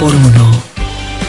[0.00, 0.62] 2x1.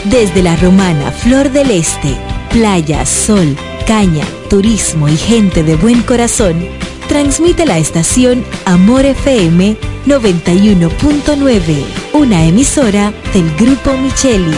[0.04, 2.16] Desde la romana Flor del Este,
[2.50, 3.56] playa, sol,
[3.86, 6.66] caña, turismo y gente de buen corazón,
[7.06, 11.84] transmite la estación Amor FM 91.9,
[12.14, 14.56] una emisora del Grupo Micheli.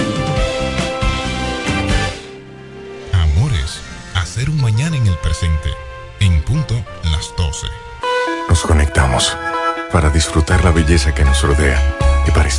[3.13, 3.81] Amores,
[4.15, 5.71] hacer un mañana en el presente.
[6.21, 7.67] En punto las 12.
[8.49, 9.37] Nos conectamos
[9.93, 12.04] para disfrutar la belleza que nos rodea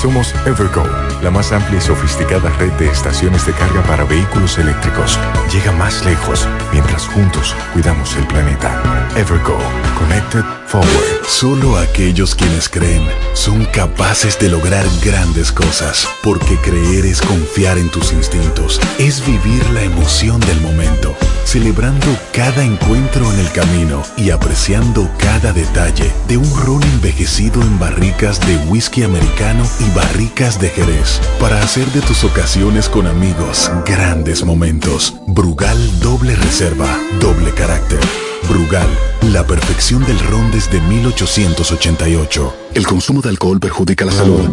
[0.00, 0.84] Somos Evergo,
[1.24, 5.18] la más amplia y sofisticada red de estaciones de carga para vehículos eléctricos.
[5.52, 8.80] Llega más lejos mientras juntos cuidamos el planeta.
[9.16, 9.58] Evergo,
[9.98, 11.26] Connected Forward.
[11.26, 17.88] Solo aquellos quienes creen son capaces de lograr grandes cosas, porque creer es confiar en
[17.90, 24.30] tus instintos, es vivir la emoción del momento, celebrando cada encuentro en el camino y
[24.30, 30.68] apreciando cada detalle de un ron envejecido en barricas de whisky americano y barricas de
[30.70, 35.14] Jerez, para hacer de tus ocasiones con amigos grandes momentos.
[35.26, 36.88] Brugal doble reserva,
[37.20, 38.00] doble carácter.
[38.48, 38.88] Brugal,
[39.22, 42.54] la perfección del ron desde 1888.
[42.74, 44.48] El consumo de alcohol perjudica la salud.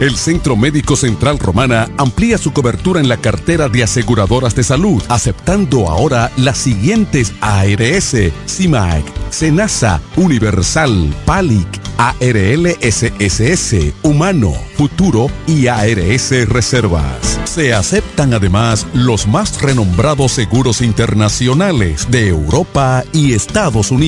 [0.00, 5.02] El Centro Médico Central Romana amplía su cobertura en la cartera de aseguradoras de salud,
[5.08, 17.40] aceptando ahora las siguientes ARS, CIMAC, SENASA, Universal, PALIC, ARLSSS, Humano, Futuro y ARS Reservas.
[17.44, 24.07] Se aceptan además los más renombrados seguros internacionales de Europa y Estados Unidos.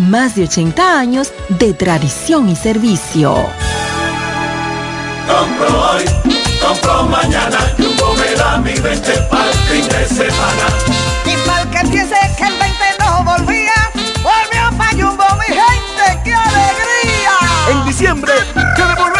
[0.00, 3.34] más de 80 años de tradición y servicio.
[5.26, 6.04] Compro hoy,
[6.60, 10.66] compro mañana, Jumbo me da mi 20 para el fin de semana.
[11.24, 13.74] Y para que empiece que el 20 no volvía,
[14.22, 17.36] volvió pa' Jumbo mi gente, ¡qué alegría!
[17.70, 19.19] En diciembre te del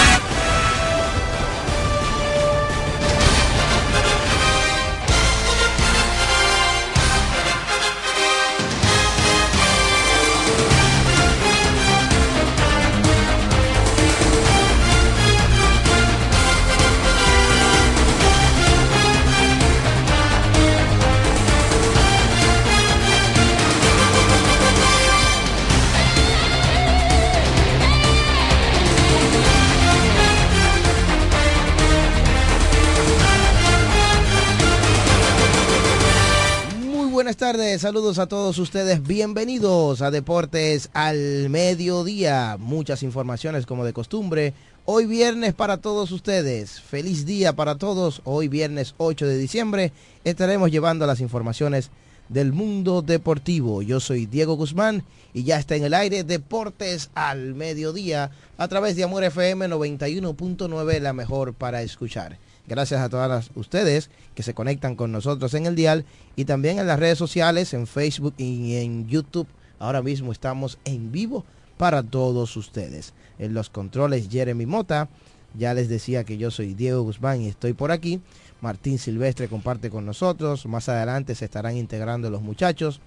[37.51, 44.53] Tardes, saludos a todos ustedes, bienvenidos a Deportes al Mediodía, muchas informaciones como de costumbre,
[44.85, 49.91] hoy viernes para todos ustedes, feliz día para todos, hoy viernes 8 de diciembre
[50.23, 51.91] estaremos llevando las informaciones
[52.29, 55.03] del mundo deportivo, yo soy Diego Guzmán
[55.33, 60.99] y ya está en el aire Deportes al Mediodía a través de Amor FM 91.9,
[61.01, 62.37] la mejor para escuchar.
[62.67, 66.05] Gracias a todas ustedes que se conectan con nosotros en el dial
[66.35, 69.47] y también en las redes sociales, en Facebook y en YouTube.
[69.79, 71.43] Ahora mismo estamos en vivo
[71.77, 73.13] para todos ustedes.
[73.39, 75.09] En los controles Jeremy Mota.
[75.57, 78.21] Ya les decía que yo soy Diego Guzmán y estoy por aquí.
[78.61, 80.65] Martín Silvestre comparte con nosotros.
[80.65, 83.01] Más adelante se estarán integrando los muchachos.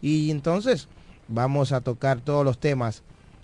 [0.00, 0.88] Y entonces
[1.28, 3.02] vamos a tocar todos los temas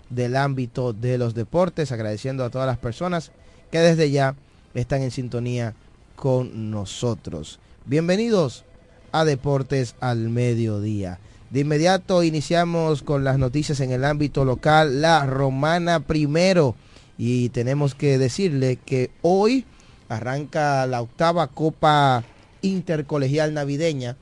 [0.09, 3.31] del ámbito de los deportes, agradeciendo a todas las personas
[3.71, 4.35] que desde ya
[4.73, 5.73] están en sintonía
[6.15, 7.59] con nosotros.
[7.85, 8.65] Bienvenidos
[9.11, 11.19] a Deportes al Mediodía.
[11.49, 15.01] De inmediato iniciamos con las noticias en el ámbito local.
[15.01, 16.75] La Romana primero.
[17.17, 19.65] Y tenemos que decirle que hoy
[20.09, 22.23] arranca la octava Copa
[22.61, 24.15] Intercolegial Navideña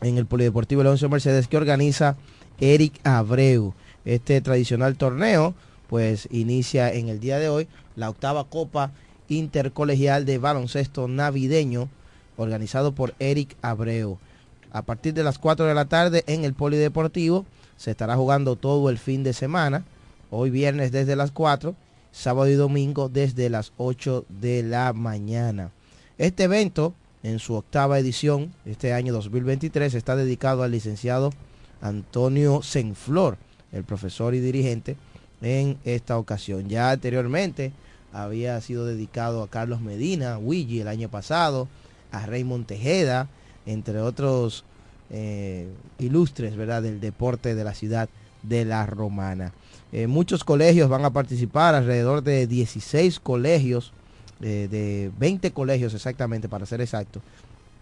[0.00, 2.16] en el Polideportivo Leoncio Mercedes que organiza
[2.60, 3.74] Eric Abreu.
[4.04, 5.54] Este tradicional torneo
[5.88, 8.92] pues inicia en el día de hoy la octava Copa
[9.30, 11.88] intercolegial de baloncesto navideño
[12.36, 14.18] organizado por Eric Abreu.
[14.72, 17.46] A partir de las 4 de la tarde en el Polideportivo
[17.76, 19.84] se estará jugando todo el fin de semana.
[20.30, 21.74] Hoy viernes desde las 4,
[22.12, 25.70] sábado y domingo desde las 8 de la mañana.
[26.18, 31.32] Este evento, en su octava edición, este año 2023, está dedicado al licenciado
[31.80, 33.38] Antonio Senflor,
[33.72, 34.96] el profesor y dirigente
[35.42, 36.68] en esta ocasión.
[36.68, 37.72] Ya anteriormente
[38.12, 41.68] había sido dedicado a Carlos Medina, Willy el año pasado,
[42.12, 43.28] a Raymond Tejeda,
[43.66, 44.64] entre otros
[45.10, 46.82] eh, ilustres ¿verdad?
[46.82, 48.08] del deporte de la ciudad
[48.42, 49.52] de La Romana.
[49.92, 53.92] Eh, muchos colegios van a participar, alrededor de 16 colegios,
[54.40, 57.20] eh, de 20 colegios exactamente para ser exacto,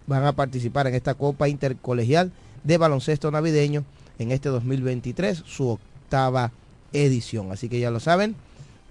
[0.07, 2.33] van a participar en esta Copa Intercolegial
[2.65, 3.85] de Baloncesto Navideño
[4.19, 6.51] en este 2023, su octava
[6.93, 7.53] edición.
[7.53, 8.35] Así que ya lo saben,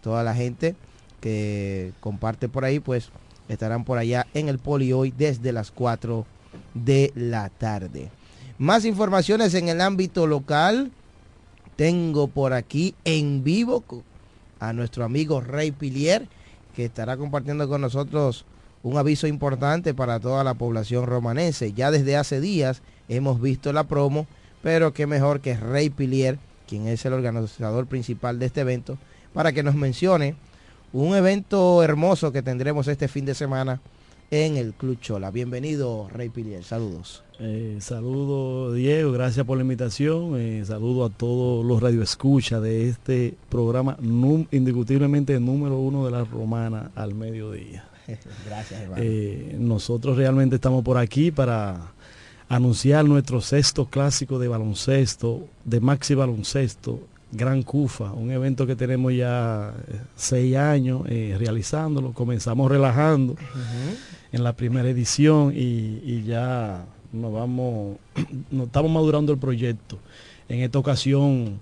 [0.01, 0.75] toda la gente
[1.19, 3.09] que comparte por ahí, pues
[3.47, 6.25] estarán por allá en el poli hoy desde las 4
[6.73, 8.09] de la tarde.
[8.57, 10.91] Más informaciones en el ámbito local.
[11.75, 13.83] Tengo por aquí en vivo
[14.59, 16.27] a nuestro amigo Rey Pilier,
[16.75, 18.45] que estará compartiendo con nosotros
[18.81, 21.73] un aviso importante para toda la población romanense.
[21.73, 24.25] Ya desde hace días hemos visto la promo,
[24.63, 28.97] pero qué mejor que Rey Pilier, quien es el organizador principal de este evento,
[29.33, 30.35] para que nos mencione
[30.93, 33.79] un evento hermoso que tendremos este fin de semana
[34.31, 35.31] en el Club Chola.
[35.31, 36.63] Bienvenido, Rey Pilier.
[36.63, 37.23] Saludos.
[37.39, 40.39] Eh, saludo Diego, gracias por la invitación.
[40.39, 43.95] Eh, saludo a todos los radioescuchas de este programa
[44.51, 47.87] indiscutiblemente número uno de la romana al mediodía.
[48.45, 49.03] gracias, hermano.
[49.05, 51.91] Eh, nosotros realmente estamos por aquí para
[52.49, 59.13] anunciar nuestro sexto clásico de baloncesto, de maxi baloncesto, Gran Cufa, un evento que tenemos
[59.13, 62.13] ya eh, seis años eh, realizándolo.
[62.13, 63.35] Comenzamos relajando
[64.31, 67.97] en la primera edición y, ya nos vamos,
[68.51, 69.99] nos estamos madurando el proyecto.
[70.47, 71.59] En esta ocasión,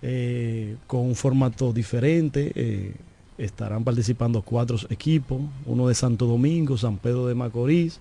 [0.00, 2.96] eh, con un formato diferente,
[3.36, 8.00] estarán participando cuatro equipos, uno de Santo Domingo, San Pedro de Macorís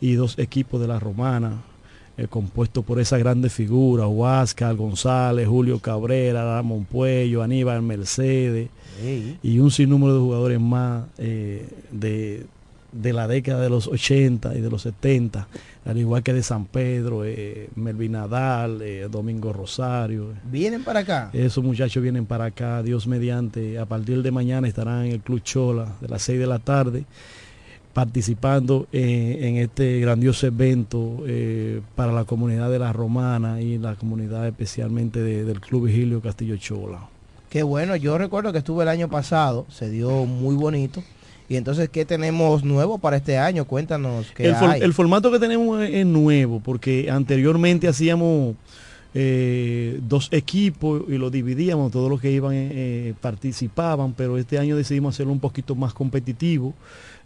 [0.00, 1.62] y dos equipos de la Romana,
[2.18, 8.70] eh, compuesto por esas grandes figuras, Huáscar, González, Julio Cabrera, Ramón Puello, Aníbal Mercedes
[9.40, 14.68] y un sinnúmero de jugadores más eh, de, la década de los 80 y de
[14.68, 15.46] los 70,
[15.84, 20.32] al igual que de San Pedro, eh, Melvin Nadal, Domingo Rosario.
[20.50, 21.30] ¿Vienen para acá?
[21.32, 25.40] Esos muchachos vienen para acá, Dios mediante, a partir de mañana estarán en el Club
[25.44, 27.04] Chola de las 6 de la tarde
[27.98, 34.46] participando en, este grandioso evento eh, para la comunidad de la Romana y la comunidad
[34.46, 37.00] especialmente del Club Vigilio Castillo Chola.
[37.50, 41.02] Qué bueno, yo recuerdo que estuve el año pasado, se dio muy bonito.
[41.48, 43.64] Y entonces, ¿qué tenemos nuevo para este año?
[43.64, 44.80] Cuéntanos qué el, hay.
[44.80, 48.54] el formato que tenemos es, nuevo, porque anteriormente hacíamos
[49.14, 54.76] eh, dos equipos y lo dividíamos, todos los que iban eh, participaban, pero este año
[54.76, 56.74] decidimos hacerlo un poquito más competitivo.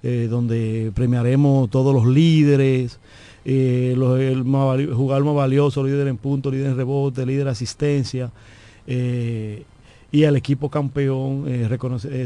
[0.04, 2.98] Eh, donde premiaremos todos los líderes,
[3.44, 8.32] eh, el jugador más valioso, líder en punto, líder en rebote, líder en asistencia,
[8.88, 9.62] eh,
[10.10, 11.46] y al equipo campeón.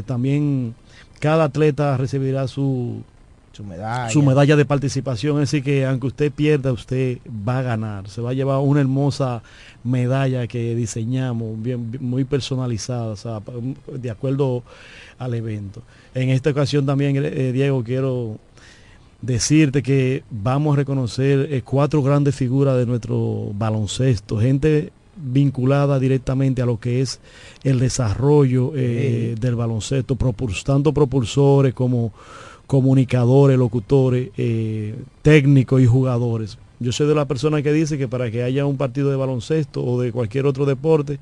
[0.07, 0.73] también
[1.19, 3.03] cada atleta recibirá su,
[3.57, 4.09] su medalla.
[4.09, 8.07] su medalla de participación, así que aunque usted pierda, usted va a ganar.
[8.07, 9.41] Se va a llevar una hermosa
[9.83, 13.15] medalla que diseñamos, bien, muy personalizada,
[13.91, 14.63] de acuerdo
[15.17, 15.81] al evento.
[16.13, 18.37] En esta ocasión también, eh, Diego, quiero
[19.21, 26.61] decirte que vamos a reconocer eh, cuatro grandes figuras de nuestro baloncesto, gente vinculada directamente
[26.61, 27.19] a lo que es
[27.63, 30.15] el desarrollo eh, del baloncesto,
[30.63, 32.13] tanto propulsores como
[32.67, 34.29] comunicadores, locutores,
[35.21, 36.57] técnicos y jugadores.
[36.79, 39.83] Yo soy de la persona que dice que para que haya un partido de baloncesto
[39.83, 41.19] o de cualquier otro deporte,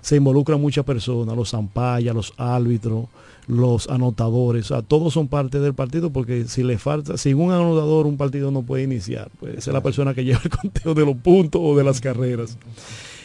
[0.00, 3.06] se involucran muchas personas, los zampayas, los árbitros,
[3.46, 7.52] los anotadores, o sea, todos son parte del partido porque si le falta, sin un
[7.52, 11.04] anotador un partido no puede iniciar, puede ser la persona que lleva el conteo de
[11.04, 12.58] los puntos o de las carreras.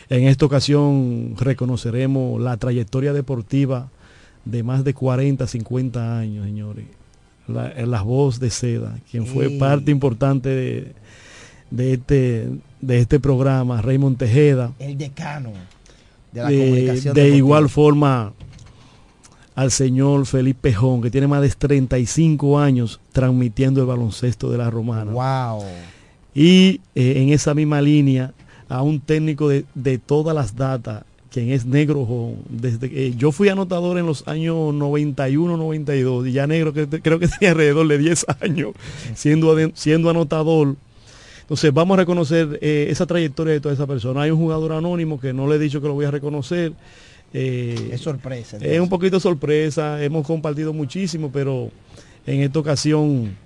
[0.10, 3.90] En esta ocasión reconoceremos la trayectoria deportiva
[4.46, 6.86] de más de 40, 50 años, señores.
[7.48, 10.94] La, la voz de Seda, quien fue parte importante de,
[11.72, 12.50] de, este,
[12.82, 14.74] de este programa, Raymond Tejeda.
[14.80, 15.52] El decano
[16.32, 17.14] de la comunicación.
[17.16, 18.34] De igual forma,
[19.56, 24.70] al señor Felipe Jón, que tiene más de 35 años transmitiendo el baloncesto de la
[24.70, 25.12] Romana.
[25.12, 25.64] Wow.
[26.36, 28.34] Y eh, en esa misma línea,
[28.70, 31.04] a un técnico de, todas las datas,
[31.38, 32.34] quien es Negro.
[32.50, 37.20] Desde que yo fui anotador en los años 91, 92, y ya Negro que creo
[37.20, 38.72] que tenía alrededor de 10 años
[39.14, 40.76] siendo, siendo anotador.
[41.42, 44.24] Entonces vamos a reconocer eh, esa trayectoria de toda esa persona.
[44.24, 46.74] Hay un jugador anónimo que no le he dicho que lo voy a reconocer,
[47.34, 48.58] eh, es sorpresa.
[48.60, 51.70] Es un poquito sorpresa, hemos compartido muchísimo, pero
[52.26, 53.38] en esta ocasión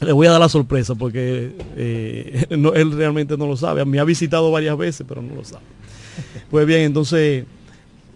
[0.00, 3.84] le voy a dar la sorpresa porque eh, él realmente no lo sabe.
[3.84, 5.62] Me ha visitado varias veces, pero no lo sabe.
[6.50, 7.44] Pues bien, entonces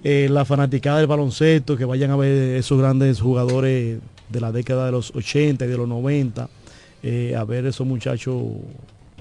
[0.05, 4.87] eh, la fanaticada del baloncesto, que vayan a ver esos grandes jugadores de la década
[4.87, 6.49] de los 80 y de los 90,
[7.37, 8.43] a ver esos muchachos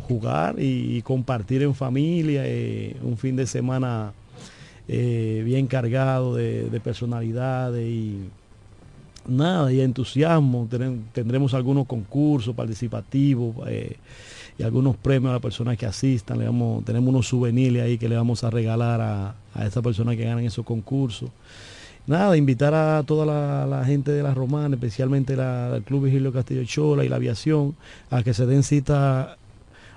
[0.07, 2.43] jugar y, compartir en familia
[3.01, 4.13] un fin de semana
[4.89, 8.29] eh, bien cargado de, personalidades y
[9.27, 10.67] nada, y entusiasmo.
[11.11, 13.97] tendremos algunos concursos participativos eh,
[14.57, 16.39] y algunos premios a las personas que asistan.
[16.39, 20.15] Le vamos, tenemos unos souvenirs ahí que le vamos a regalar a, a esas personas
[20.15, 21.29] que ganan esos concursos.
[22.07, 23.25] Nada, invitar a toda
[23.65, 27.75] la, gente de la Romana, especialmente el Club Vigilio Castillo Chola y la aviación,
[28.09, 29.37] a que se den cita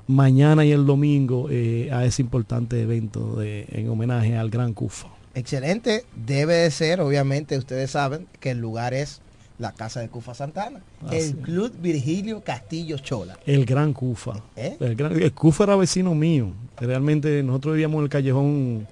[0.09, 5.07] mañana y el domingo eh, a ese importante evento de, en homenaje al Gran Cufa.
[5.37, 9.21] Excelente, debe de ser, obviamente ustedes saben que el lugar es
[9.61, 10.81] la casa de Cufa Santana,
[11.13, 13.39] el Club Virgilio Castillo Chola.
[13.45, 14.33] El Gran Cufa.
[14.57, 14.77] ¿Eh?
[14.81, 16.53] El, gran, Cufa era vecino mío.
[16.79, 18.89] Realmente nosotros vivíamos en el callejón,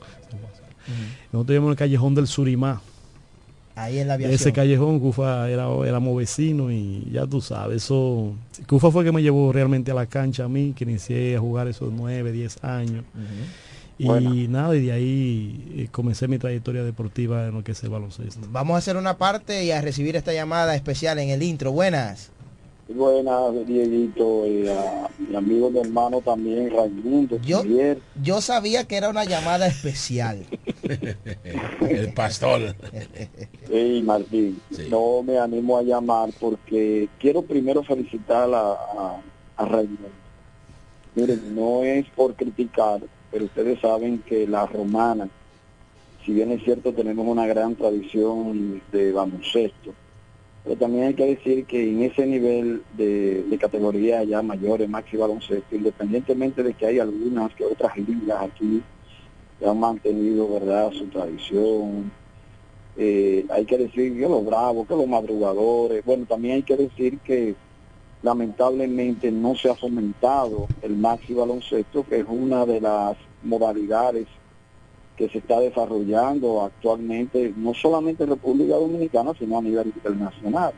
[1.32, 2.82] nosotros vivíamos en el callejón del Surimá.
[3.74, 4.34] Ahí en la aviación.
[4.34, 8.34] ese callejón, Cufa era, éramos vecinos y ya tú sabes, eso,
[8.66, 11.68] Cufa fue que me llevó realmente a la cancha a mí, que inicié a jugar
[11.68, 13.04] esos 9, 10 años.
[13.98, 14.32] Y Bueno.
[14.48, 18.46] nada, y de ahí eh, comencé mi trayectoria deportiva en lo que es el baloncesto.
[18.50, 21.72] Vamos a hacer una parte y a recibir esta llamada especial en el intro.
[21.72, 22.30] Buenas.
[22.88, 27.38] Buenas, Dieguito, y a mi amigo de hermano también, Raimundo.
[27.42, 27.98] Yo, Javier.
[28.22, 30.46] yo sabía que era una llamada especial.
[31.80, 32.74] El pastor.
[33.70, 39.20] Hey, Martín, no me animo a llamar porque quiero primero felicitar a, a,
[39.58, 40.08] a Raimundo.
[41.14, 43.00] Miren, no es por criticar,
[43.30, 45.28] pero ustedes saben que la romana,
[46.24, 49.94] si bien es cierto, tenemos una gran tradición de baloncesto,
[50.64, 55.16] pero también hay que decir que en ese nivel de, de categoría ya mayores, maxi
[55.16, 58.82] baloncesto, independientemente de que hay algunas que otras ligas aquí
[59.58, 62.12] que han mantenido, ¿verdad?, su tradición,
[62.96, 67.18] eh, hay que decir que los bravos, que los madrugadores, bueno, también hay que decir
[67.20, 67.54] que
[68.22, 74.26] lamentablemente no se ha fomentado el maxi baloncesto, que es una de las modalidades
[75.16, 80.72] que se está desarrollando actualmente, no solamente en República Dominicana, sino a nivel internacional.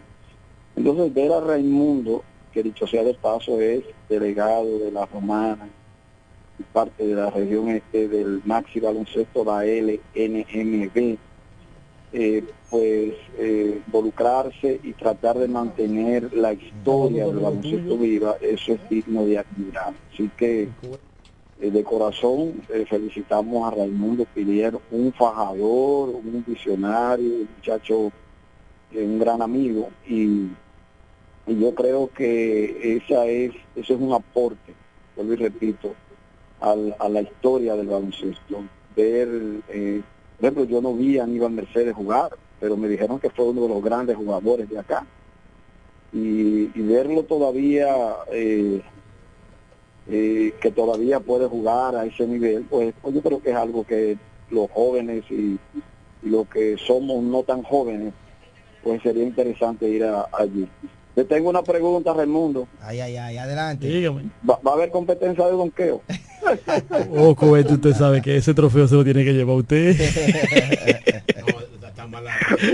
[0.77, 5.69] Entonces, ver a Raimundo, que dicho sea de paso es delegado de la Romana,
[6.59, 11.19] y parte de la región este del maxi baloncesto, la LNMB,
[12.13, 18.89] eh, pues eh, involucrarse y tratar de mantener la historia del baloncesto viva, eso es
[18.89, 19.95] digno de admirar.
[20.13, 20.69] Así que
[21.61, 28.11] eh, de corazón eh, felicitamos a Raimundo Pilier, un fajador, un visionario, un muchacho,
[28.93, 30.49] eh, un gran amigo y,
[31.47, 34.73] yo creo que esa es, eso es un aporte,
[35.17, 35.95] vuelvo y repito,
[36.61, 38.63] al- a la historia del baloncesto.
[38.95, 39.29] Ver,
[40.41, 43.69] ejemplo, yo no vi a Aníbal Mercedes jugar, pero me dijeron que fue uno de
[43.69, 45.07] los grandes jugadores de acá.
[46.13, 48.83] Y, y verlo todavía, eh,
[50.09, 53.85] eh, que todavía puede jugar a ese nivel, pues, pues yo creo que es algo
[53.85, 54.19] que
[54.51, 55.59] los jóvenes y,
[56.23, 58.13] y los que somos no tan jóvenes,
[58.83, 60.69] pues sería interesante ir a- allí.
[61.25, 62.67] Tengo una pregunta, Raimundo.
[62.81, 63.87] Ay, ay, ay, adelante.
[63.87, 64.25] Dígame.
[64.49, 66.03] ¿Va, va a haber competencia de donqueo?
[67.17, 69.95] Oh, Cohete, usted sabe que ese trofeo se lo tiene que llevar usted.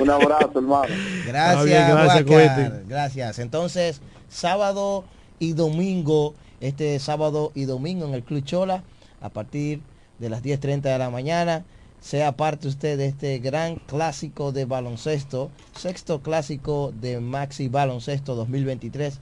[0.01, 0.95] Un abrazo, hermano.
[1.27, 2.25] Gracias, bien, gracias.
[2.25, 2.73] Cohete.
[2.89, 3.39] Gracias.
[3.39, 5.05] Entonces, sábado
[5.39, 8.83] y domingo, este sábado y domingo en el Club Chola,
[9.21, 9.81] a partir
[10.19, 11.65] de las 10.30 de la mañana,
[12.01, 19.19] sea parte usted de este gran clásico de baloncesto, sexto clásico de Maxi Baloncesto 2023,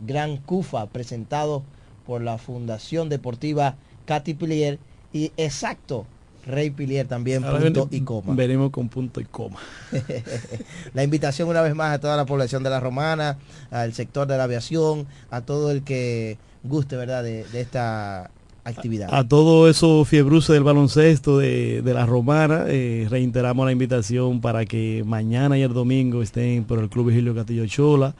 [0.00, 1.62] Gran Cufa, presentado
[2.06, 4.78] por la Fundación Deportiva Katy Pilier
[5.12, 6.06] y exacto,
[6.46, 8.34] Rey Pilier también, Ahora punto ven- y coma.
[8.34, 9.58] Venimos con punto y coma.
[10.94, 13.38] la invitación una vez más a toda la población de la Romana,
[13.70, 18.30] al sector de la aviación, a todo el que guste, ¿verdad?, de, de esta
[18.64, 19.08] actividad.
[19.12, 24.64] A todo eso fiebruce del baloncesto de, de la Romana, eh, reiteramos la invitación para
[24.64, 28.14] que mañana y el domingo estén por el Club Vigilio Castillo Chola.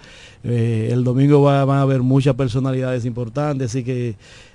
[0.45, 4.15] Eh, el domingo va, a haber muchas personalidades importantes, así que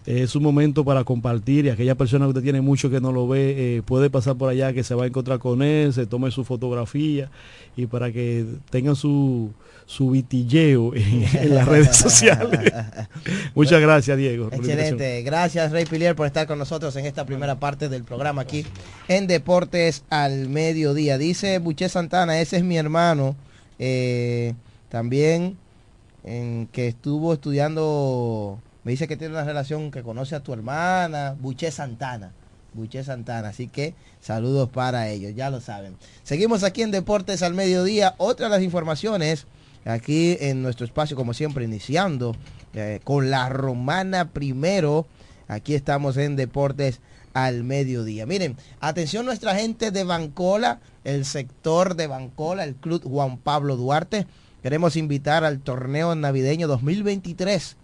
[0.09, 3.27] es un momento para compartir y aquella persona que usted tiene mucho que no lo
[3.27, 6.31] ve, eh, puede pasar por allá, que se va a encontrar con él, se tome
[6.31, 7.29] su fotografía
[7.77, 9.51] y para que tengan su,
[9.85, 12.73] su vitilleo en, en las redes sociales.
[13.53, 14.49] Muchas gracias, Diego.
[14.51, 18.65] Excelente, gracias Rey Pilier por estar con nosotros en esta primera parte del programa aquí
[19.07, 21.19] en Deportes al Mediodía.
[21.19, 23.35] Dice Buché Santana, ese es mi hermano,
[23.77, 24.55] eh,
[24.89, 25.55] también
[26.23, 28.59] en que estuvo estudiando,
[28.91, 32.31] dice que tiene una relación que conoce a tu hermana, Buché Santana.
[32.73, 35.95] Buché Santana, así que saludos para ellos, ya lo saben.
[36.23, 38.15] Seguimos aquí en Deportes al Mediodía.
[38.17, 39.47] Otra de las informaciones
[39.85, 42.35] aquí en nuestro espacio, como siempre, iniciando
[42.73, 45.07] eh, con la romana primero.
[45.47, 47.01] Aquí estamos en Deportes
[47.33, 48.25] al mediodía.
[48.25, 54.27] Miren, atención nuestra gente de Bancola, el sector de Bancola, el Club Juan Pablo Duarte.
[54.61, 57.77] Queremos invitar al torneo navideño 2023,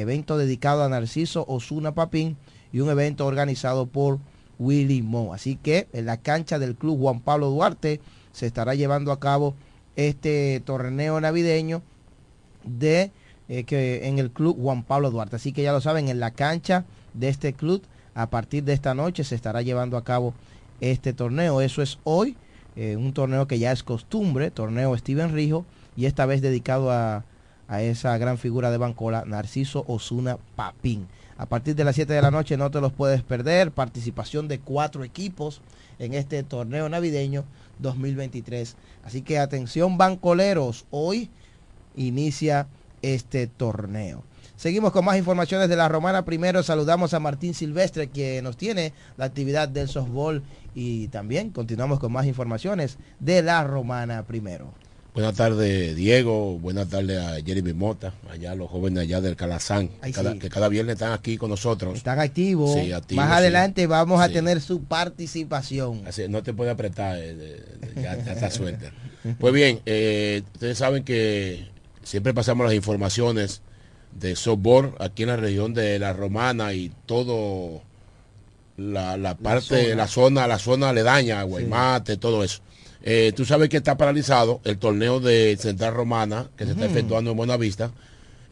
[0.00, 2.36] evento dedicado a Narciso Osuna Papín
[2.72, 4.18] y un evento organizado por
[4.58, 5.32] Willy Mo.
[5.34, 8.00] Así que en la cancha del Club Juan Pablo Duarte
[8.32, 9.54] se estará llevando a cabo
[9.96, 11.82] este torneo navideño
[12.64, 13.10] de
[13.48, 15.36] eh, que en el club Juan Pablo Duarte.
[15.36, 16.84] Así que ya lo saben, en la cancha
[17.14, 17.82] de este club,
[18.14, 20.34] a partir de esta noche se estará llevando a cabo
[20.80, 21.60] este torneo.
[21.60, 22.36] Eso es hoy,
[22.76, 25.64] eh, un torneo que ya es costumbre, torneo Steven Rijo,
[25.96, 27.24] y esta vez dedicado a,
[27.70, 31.06] a esa gran figura de Bancola, Narciso Osuna Papín.
[31.38, 33.70] A partir de las 7 de la noche no te los puedes perder.
[33.70, 35.62] Participación de cuatro equipos
[36.00, 37.44] en este torneo navideño
[37.78, 38.74] 2023.
[39.04, 41.30] Así que atención bancoleros, hoy
[41.94, 42.66] inicia
[43.02, 44.24] este torneo.
[44.56, 46.24] Seguimos con más informaciones de la Romana.
[46.24, 50.42] Primero saludamos a Martín Silvestre que nos tiene la actividad del softball
[50.74, 54.74] y también continuamos con más informaciones de la Romana primero.
[55.20, 56.58] Buenas tardes, Diego.
[56.58, 60.38] Buenas tardes a Jeremy Mota, allá los jóvenes allá del Calazán, Ay, cada- sí.
[60.38, 61.94] que cada viernes están aquí con nosotros.
[61.94, 62.72] Están activos.
[62.72, 63.38] Sí, activos, más sí.
[63.38, 66.06] adelante vamos a tener su participación.
[66.06, 67.62] Así, no te puede apretar, eh,
[67.96, 68.92] ya, ya está suelta.
[69.38, 71.68] Pues bien, eh, ustedes saben que
[72.02, 73.60] siempre pasamos las informaciones
[74.18, 77.82] de softball aquí en la región de la Romana y todo
[78.78, 79.94] la, la parte, zona.
[79.96, 82.60] la zona, la zona aledaña, Guaymate, todo eso.
[83.02, 87.30] Eh, tú sabes que está paralizado el torneo de Central Romana que se está efectuando
[87.30, 87.90] en Buenavista.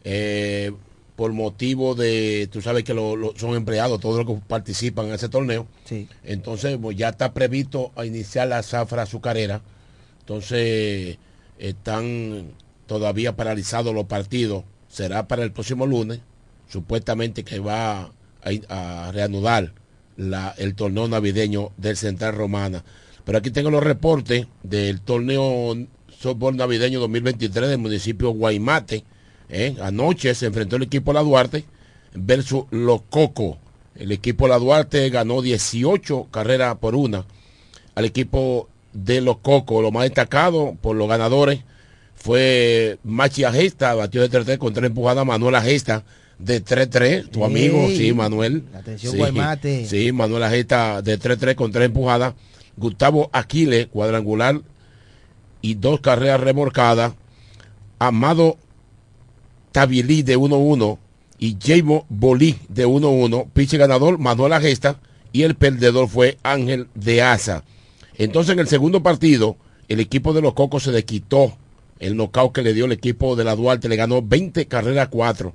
[0.03, 0.71] eh,
[1.15, 5.13] por motivo de, tú sabes que lo- lo- son empleados todos los que participan en
[5.15, 5.67] ese torneo.
[5.83, 6.07] Sí.
[6.23, 9.59] Entonces, pues, ya está previsto a iniciar la zafra azucarera.
[10.21, 11.17] Entonces,
[11.57, 12.51] están
[12.87, 14.63] todavía paralizados los partidos.
[14.87, 16.21] Será para el próximo lunes,
[16.69, 18.11] supuestamente que va a,
[18.69, 19.73] a reanudar
[20.15, 22.83] la- el torneo navideño del Central Romana.
[23.29, 25.77] Pero aquí tengo los reportes del torneo
[26.19, 29.03] softball navideño 2023 del municipio Guaymate.
[29.49, 29.75] ¿eh?
[29.83, 31.63] Anoche se enfrentó el equipo La Duarte
[32.15, 33.59] versus Los Coco.
[33.95, 37.23] El equipo La Duarte ganó 18 carreras por una
[37.93, 39.83] al equipo de Los Cocos.
[39.83, 41.59] Lo más destacado por los ganadores
[42.15, 45.23] fue Machi Agesta, batió de 3-3 con tres empujadas.
[45.23, 46.03] Manuel Agesta
[46.39, 47.45] de 3-3, tu Ey.
[47.45, 48.63] amigo, sí, Manuel.
[48.73, 49.85] Atención, sí, Guaymate.
[49.85, 52.33] Sí, Manuel Agesta de 3-3 con tres empujadas.
[52.79, 54.61] Gustavo Aquiles, cuadrangular
[55.61, 57.13] y dos carreras remorcadas.
[57.99, 58.57] Amado
[59.71, 60.97] Tabilí de 1-1
[61.37, 63.47] y Jamo Bolí de 1-1.
[63.53, 64.99] Piche ganador Manuel Agesta
[65.31, 67.63] y el perdedor fue Ángel de Asa.
[68.17, 71.53] Entonces en el segundo partido el equipo de los Cocos se le quitó
[71.99, 73.89] el knockout que le dio el equipo de la Duarte.
[73.89, 75.53] Le ganó 20 carreras a 4.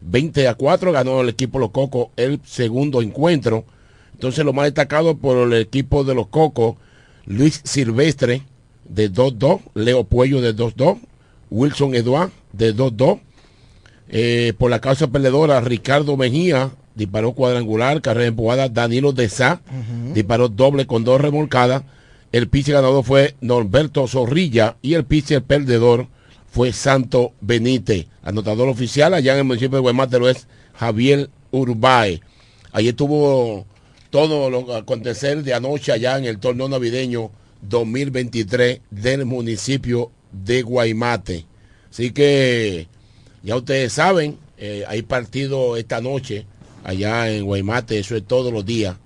[0.00, 3.64] 20 a 4 ganó el equipo los Cocos el segundo encuentro.
[4.14, 6.76] Entonces lo más destacado por el equipo de los Cocos,
[7.26, 8.42] Luis Silvestre
[8.84, 10.98] de 2-2, Leo Puello de 2-2,
[11.50, 13.20] Wilson Eduard de 2-2.
[14.08, 19.60] Eh, por la causa perdedora, Ricardo Mejía disparó cuadrangular, carrera empujada, Danilo de Sá
[20.12, 21.84] disparó doble con dos remolcadas.
[22.32, 26.08] El pitcher ganador fue Norberto Zorrilla y el pitcher perdedor
[26.50, 28.06] fue Santo Benítez.
[28.22, 32.20] Anotador oficial allá en el municipio de Guaymate lo es Javier Urbay.
[32.72, 33.66] Ahí estuvo
[34.12, 37.30] todo lo acontecer de anoche allá en el torneo navideño
[37.62, 41.46] 2023 del municipio de Guaymate.
[41.90, 42.88] Así que
[43.42, 46.44] ya ustedes saben, eh, hay partido esta noche
[46.84, 48.96] allá en Guaymate, eso es todos los días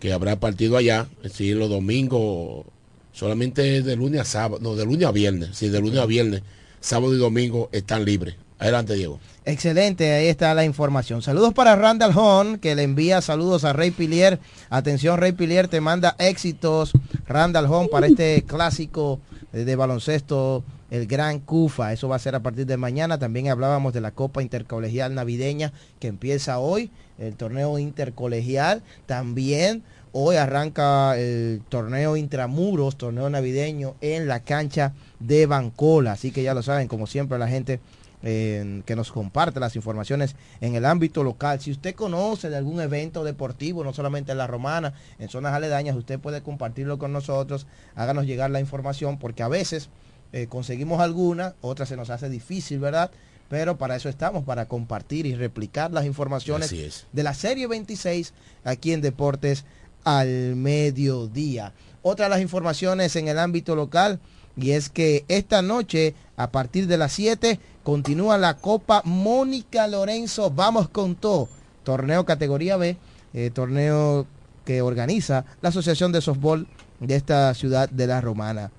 [0.00, 2.64] que habrá partido allá, es decir, los domingos,
[3.12, 6.40] solamente de lunes a sábado, no, de lunes a viernes, sí, de lunes a viernes,
[6.80, 8.36] sábado y domingo están libres.
[8.58, 9.20] Adelante, Diego.
[9.44, 11.22] Excelente, ahí está la información.
[11.22, 14.40] Saludos para Randall Hon, que le envía saludos a Rey Pilier.
[14.68, 16.92] Atención, Rey Pilier te manda éxitos.
[17.26, 19.20] Randall Hon para este clásico
[19.52, 21.92] de baloncesto, el Gran Cufa.
[21.92, 23.18] Eso va a ser a partir de mañana.
[23.18, 28.82] También hablábamos de la Copa Intercolegial Navideña que empieza hoy, el torneo intercolegial.
[29.06, 36.12] También hoy arranca el torneo intramuros, torneo navideño en la cancha de Bancola.
[36.12, 37.80] Así que ya lo saben, como siempre, la gente
[38.22, 41.60] eh, que nos comparte las informaciones en el ámbito local.
[41.60, 45.96] Si usted conoce de algún evento deportivo, no solamente en la romana, en zonas aledañas,
[45.96, 49.88] usted puede compartirlo con nosotros, háganos llegar la información, porque a veces
[50.32, 53.10] eh, conseguimos alguna, otras se nos hace difícil, ¿verdad?
[53.48, 58.92] Pero para eso estamos, para compartir y replicar las informaciones de la serie 26 aquí
[58.92, 59.64] en Deportes
[60.04, 61.72] al mediodía.
[62.02, 64.20] Otra de las informaciones en el ámbito local
[64.60, 70.50] y es que esta noche a partir de las 7 continúa la Copa Mónica Lorenzo
[70.50, 71.48] Vamos con todo,
[71.84, 72.96] torneo categoría B,
[73.34, 74.26] eh, torneo
[74.64, 76.66] que organiza la Asociación de Softball
[77.00, 78.70] de esta ciudad de la Romana.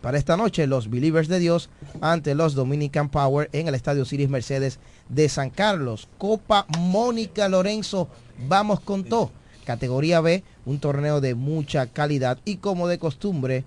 [0.00, 4.28] Para esta noche, los Believers de Dios ante los Dominican Power en el Estadio Ciris
[4.28, 4.78] Mercedes
[5.08, 6.08] de San Carlos.
[6.18, 8.08] Copa Mónica Lorenzo,
[8.46, 9.32] vamos con todo.
[9.64, 13.64] Categoría B, un torneo de mucha calidad y como de costumbre,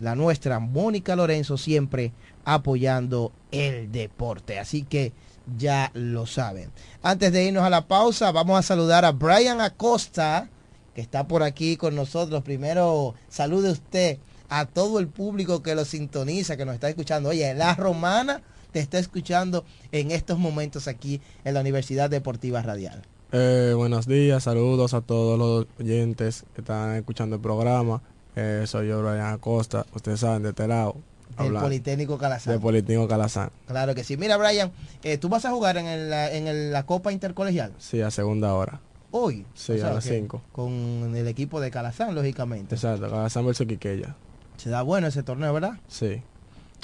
[0.00, 2.12] la nuestra Mónica Lorenzo siempre
[2.44, 4.58] apoyando el deporte.
[4.58, 5.12] Así que
[5.56, 6.70] ya lo saben.
[7.02, 10.48] Antes de irnos a la pausa, vamos a saludar a Brian Acosta,
[10.94, 12.42] que está por aquí con nosotros.
[12.42, 17.30] Primero, salude usted a todo el público que lo sintoniza, que nos está escuchando.
[17.30, 23.02] Oye, la romana te está escuchando en estos momentos aquí en la Universidad Deportiva Radial.
[23.30, 28.02] Eh, buenos días, saludos a todos los oyentes que están escuchando el programa.
[28.40, 29.84] Eh, soy yo, Brian Acosta.
[29.94, 30.96] Ustedes saben de este lado.
[31.38, 32.54] El hablar Politécnico Calazán.
[32.54, 33.50] De Politécnico Calazán.
[33.66, 34.16] Claro que sí.
[34.16, 34.70] Mira, Brian,
[35.02, 38.54] eh, tú vas a jugar en, el- en el- la Copa Intercolegial Sí, a segunda
[38.54, 38.80] hora.
[39.10, 39.44] hoy.
[39.54, 40.42] Sí, O sea, a las que 5.
[40.52, 42.74] Con el equipo de Calazán, lógicamente.
[42.76, 44.14] Exacto, Calazán versus Quiqueya.
[44.56, 45.78] Se da bueno ese torneo, ¿verdad?
[45.88, 46.22] Sí,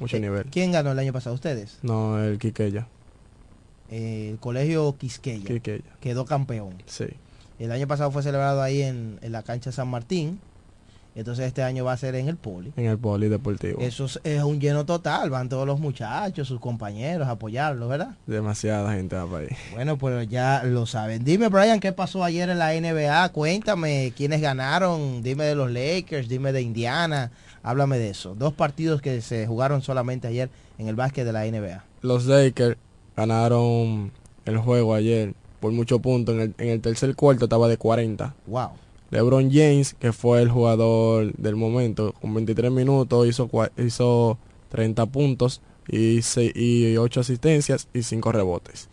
[0.01, 0.45] mucho Eh, nivel.
[0.47, 1.35] ¿Quién ganó el año pasado?
[1.35, 1.79] ¿Ustedes?
[1.83, 2.87] No, el Quiqueya.
[3.91, 5.47] Eh, el colegio Quisqueya.
[5.47, 5.85] Quiqueya.
[6.01, 6.83] Quedó campeón.
[6.87, 7.07] Sí.
[7.59, 10.41] El año pasado fue celebrado ahí en, en la cancha San Martín.
[11.15, 12.73] Entonces este año va a ser en el Poli.
[12.77, 13.81] En el polideportivo.
[13.81, 15.31] Eso es, es un lleno total.
[15.31, 18.17] Van todos los muchachos, sus compañeros a apoyarlo, ¿verdad?
[18.27, 19.57] Demasiada gente va para ahí.
[19.73, 21.25] Bueno, pues ya lo saben.
[21.25, 23.29] Dime, Brian, ¿qué pasó ayer en la NBA?
[23.29, 25.23] Cuéntame quiénes ganaron.
[25.23, 27.31] Dime de los Lakers, dime de Indiana.
[27.63, 28.35] Háblame de eso.
[28.35, 31.85] Dos partidos que se jugaron solamente ayer en el básquet de la NBA.
[32.03, 32.77] Los Lakers
[33.17, 34.11] ganaron
[34.45, 36.35] el juego ayer por muchos puntos.
[36.35, 38.35] En el, en el tercer cuarto estaba de 40.
[38.47, 38.71] Wow.
[39.11, 44.39] LeBron James, que fue el jugador del momento, con 23 minutos hizo, hizo
[44.71, 48.89] 30 puntos y, se- y 8 asistencias y 5 rebotes.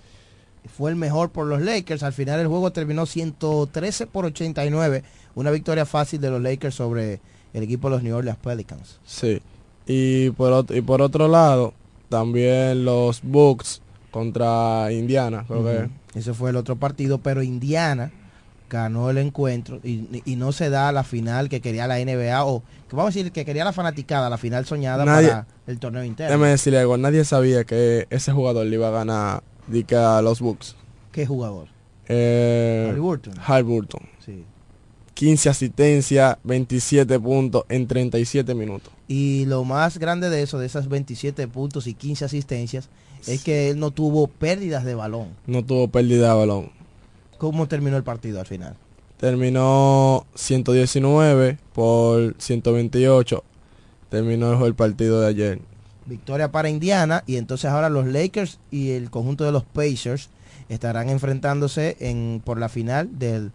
[0.78, 2.04] Fue el mejor por los Lakers.
[2.04, 5.04] Al final el juego terminó 113 por 89.
[5.34, 7.19] Una victoria fácil de los Lakers sobre
[7.54, 9.00] el equipo de los New Orleans Pelicans.
[9.04, 9.41] Sí.
[9.88, 11.74] Y por, y por otro lado,
[12.10, 15.45] también los Bucks contra Indiana.
[15.47, 15.89] Creo que.
[16.19, 18.12] Ese fue el otro partido, pero Indiana
[18.71, 22.63] ganó el encuentro y, y no se da la final que quería la NBA o
[22.89, 26.03] que vamos a decir que quería la fanaticada, la final soñada Nadie- para el torneo
[26.03, 26.31] interno.
[26.31, 29.43] Déjame decirle algo, nadie sabía que ese jugador le iba a ganar
[29.95, 30.75] a los Bucks.
[31.12, 31.67] ¿Qué jugador?
[32.07, 33.34] Eh, Haliburton.
[33.45, 34.01] Haliburton.
[34.25, 34.43] Sí.
[35.13, 38.91] 15 asistencias, 27 puntos en 37 minutos.
[39.07, 42.89] Y lo más grande de eso, de esas 27 puntos y 15 asistencias,
[43.27, 45.27] es que él no tuvo pérdidas de balón.
[45.45, 46.71] No tuvo pérdida de balón.
[47.41, 48.75] ¿Cómo terminó el partido al final?
[49.17, 53.43] Terminó 119 por 128.
[54.10, 55.60] Terminó el partido de ayer.
[56.06, 60.30] Victoria para Indiana y entonces ahora los Lakers y el conjunto de los Pacers
[60.69, 63.51] estarán enfrentándose en, por la final del,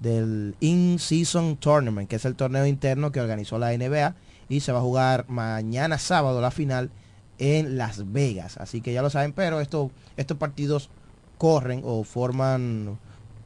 [0.00, 4.16] del In-Season Tournament, que es el torneo interno que organizó la NBA
[4.48, 6.90] y se va a jugar mañana sábado la final
[7.38, 8.56] en Las Vegas.
[8.56, 10.90] Así que ya lo saben, pero esto, estos partidos
[11.38, 12.98] corren o forman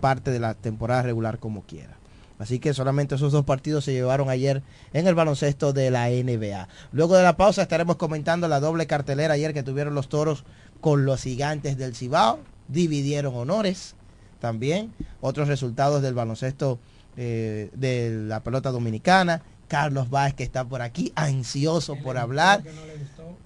[0.05, 1.97] parte de la temporada regular como quiera.
[2.39, 4.63] Así que solamente esos dos partidos se llevaron ayer
[4.93, 6.69] en el baloncesto de la NBA.
[6.93, 10.45] Luego de la pausa estaremos comentando la doble cartelera ayer que tuvieron los toros
[10.83, 12.39] con los gigantes del Cibao.
[12.69, 13.95] Dividieron honores
[14.41, 14.93] también.
[15.23, 16.79] Otros resultados del baloncesto
[17.17, 19.41] eh, de la pelota dominicana.
[19.69, 22.63] Carlos Vázquez que está por aquí, ansioso por hablar.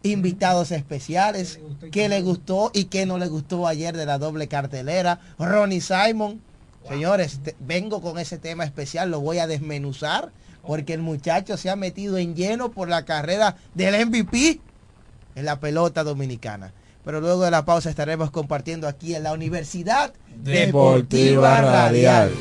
[0.02, 1.60] Invitados especiales,
[1.92, 5.20] qué le gustó y qué no le gustó ayer de la doble cartelera.
[5.38, 6.40] Ronnie Simon,
[6.88, 10.30] señores, vengo con ese tema especial, lo voy a desmenuzar
[10.66, 14.60] porque el muchacho se ha metido en lleno por la carrera del MVP
[15.34, 16.72] en la pelota dominicana.
[17.04, 22.32] Pero luego de la pausa estaremos compartiendo aquí en la Universidad Deportiva Radial.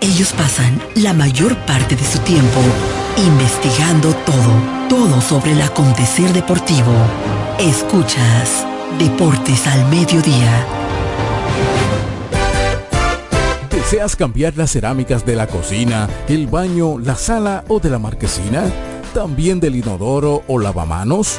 [0.00, 2.60] Ellos pasan la mayor parte de su tiempo
[3.18, 6.92] investigando todo, todo sobre el acontecer deportivo.
[7.58, 8.66] Escuchas
[8.98, 10.66] Deportes al Mediodía.
[13.70, 18.64] ¿Deseas cambiar las cerámicas de la cocina, el baño, la sala o de la marquesina?
[19.14, 21.38] ¿También del inodoro o lavamanos?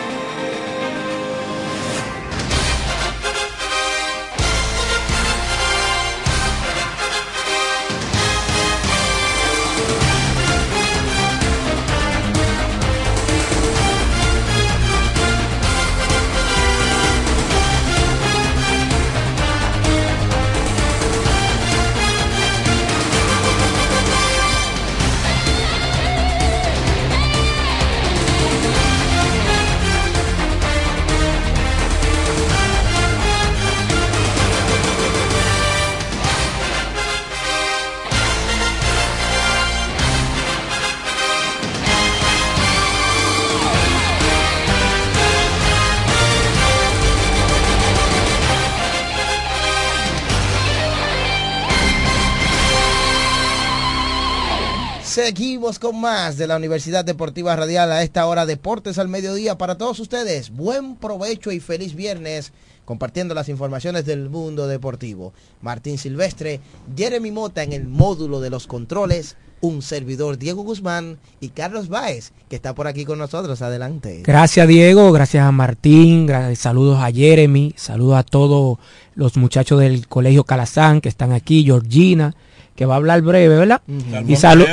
[55.79, 59.99] Con más de la Universidad Deportiva Radial a esta hora Deportes al Mediodía para todos
[59.99, 60.49] ustedes.
[60.49, 62.51] Buen provecho y feliz viernes
[62.83, 65.33] compartiendo las informaciones del mundo deportivo.
[65.61, 66.59] Martín Silvestre,
[66.95, 72.33] Jeremy Mota en el módulo de los controles, un servidor Diego Guzmán y Carlos Báez,
[72.49, 73.61] que está por aquí con nosotros.
[73.61, 74.23] Adelante.
[74.25, 78.77] Gracias Diego, gracias a Martín, saludos a Jeremy, saludos a todos
[79.15, 82.35] los muchachos del Colegio Calazán que están aquí, Georgina,
[82.75, 83.81] que va a hablar breve, ¿verdad?
[84.27, 84.65] Y, salu-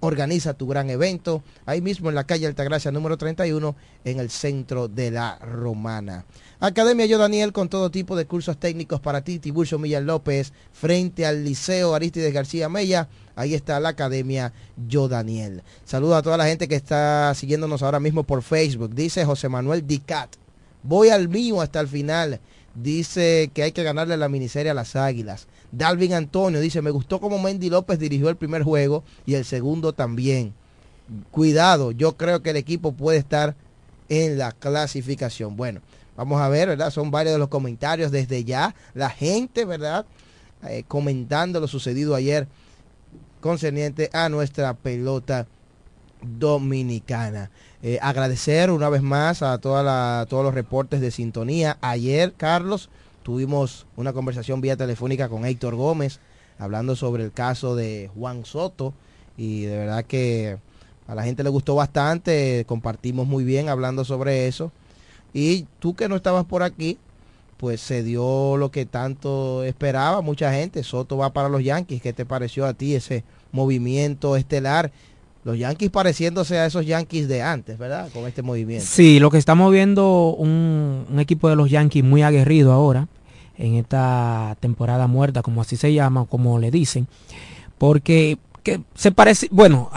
[0.00, 3.74] organiza tu gran evento, ahí mismo en la calle Altagracia número 31,
[4.04, 6.24] en el centro de la Romana.
[6.60, 11.26] Academia Yo Daniel con todo tipo de cursos técnicos para ti, Tiburcio Millán López, frente
[11.26, 14.52] al Liceo Aristides García Mella, ahí está la Academia
[14.88, 15.62] Yo Daniel.
[15.84, 19.86] Saludo a toda la gente que está siguiéndonos ahora mismo por Facebook, dice José Manuel
[19.86, 20.30] Dicat,
[20.82, 22.40] voy al mío hasta el final,
[22.74, 25.48] dice que hay que ganarle la miniserie a las Águilas.
[25.72, 29.92] Dalvin Antonio dice, me gustó como Mendy López dirigió el primer juego y el segundo
[29.92, 30.54] también.
[31.30, 33.54] Cuidado, yo creo que el equipo puede estar
[34.08, 35.56] en la clasificación.
[35.56, 35.80] Bueno,
[36.16, 36.90] vamos a ver, ¿verdad?
[36.90, 38.74] Son varios de los comentarios desde ya.
[38.94, 40.06] La gente, ¿verdad?
[40.68, 42.48] Eh, comentando lo sucedido ayer
[43.40, 45.46] concerniente a nuestra pelota
[46.22, 47.50] dominicana.
[47.82, 51.78] Eh, agradecer una vez más a la, todos los reportes de sintonía.
[51.80, 52.90] Ayer, Carlos,
[53.28, 56.18] tuvimos una conversación vía telefónica con Héctor Gómez,
[56.58, 58.94] hablando sobre el caso de Juan Soto.
[59.36, 60.56] Y de verdad que
[61.06, 64.72] a la gente le gustó bastante, compartimos muy bien hablando sobre eso.
[65.34, 66.96] Y tú que no estabas por aquí,
[67.58, 70.82] pues se dio lo que tanto esperaba mucha gente.
[70.82, 72.00] Soto va para los Yankees.
[72.00, 74.90] ¿Qué te pareció a ti ese movimiento estelar?
[75.44, 78.08] Los Yankees pareciéndose a esos Yankees de antes, ¿verdad?
[78.14, 78.86] Con este movimiento.
[78.86, 83.06] Sí, lo que estamos viendo un, un equipo de los Yankees muy aguerrido ahora
[83.58, 87.08] en esta temporada muerta, como así se llama, como le dicen,
[87.76, 89.90] porque que se parece, bueno,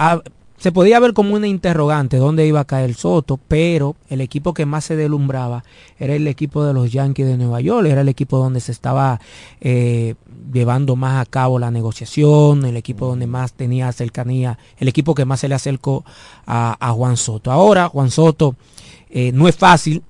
[0.57, 4.66] se podía ver como una interrogante dónde iba a caer Soto, pero el equipo que
[4.66, 5.64] más se delumbraba
[5.97, 9.20] era el equipo de los Yankees de Nueva York, era el equipo donde se estaba
[9.59, 10.16] eh,
[10.53, 15.26] llevando más a cabo la negociación, el equipo donde más tenía cercanía, el equipo que
[15.26, 16.05] más se le acercó
[16.45, 17.51] a, a Juan Soto.
[17.51, 18.55] Ahora, Juan Soto
[19.09, 20.03] eh, no es fácil,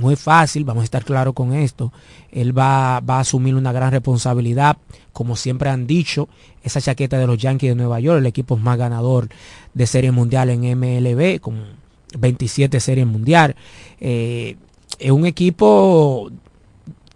[0.00, 1.92] no es fácil, vamos a estar claros con esto.
[2.32, 4.76] Él va, va a asumir una gran responsabilidad,
[5.12, 6.28] como siempre han dicho,
[6.62, 9.28] esa chaqueta de los Yankees de Nueva York, el equipo más ganador
[9.74, 11.58] de Serie Mundial en MLB, con
[12.18, 13.54] 27 Series Mundial.
[14.00, 14.56] Eh,
[14.98, 16.30] es un equipo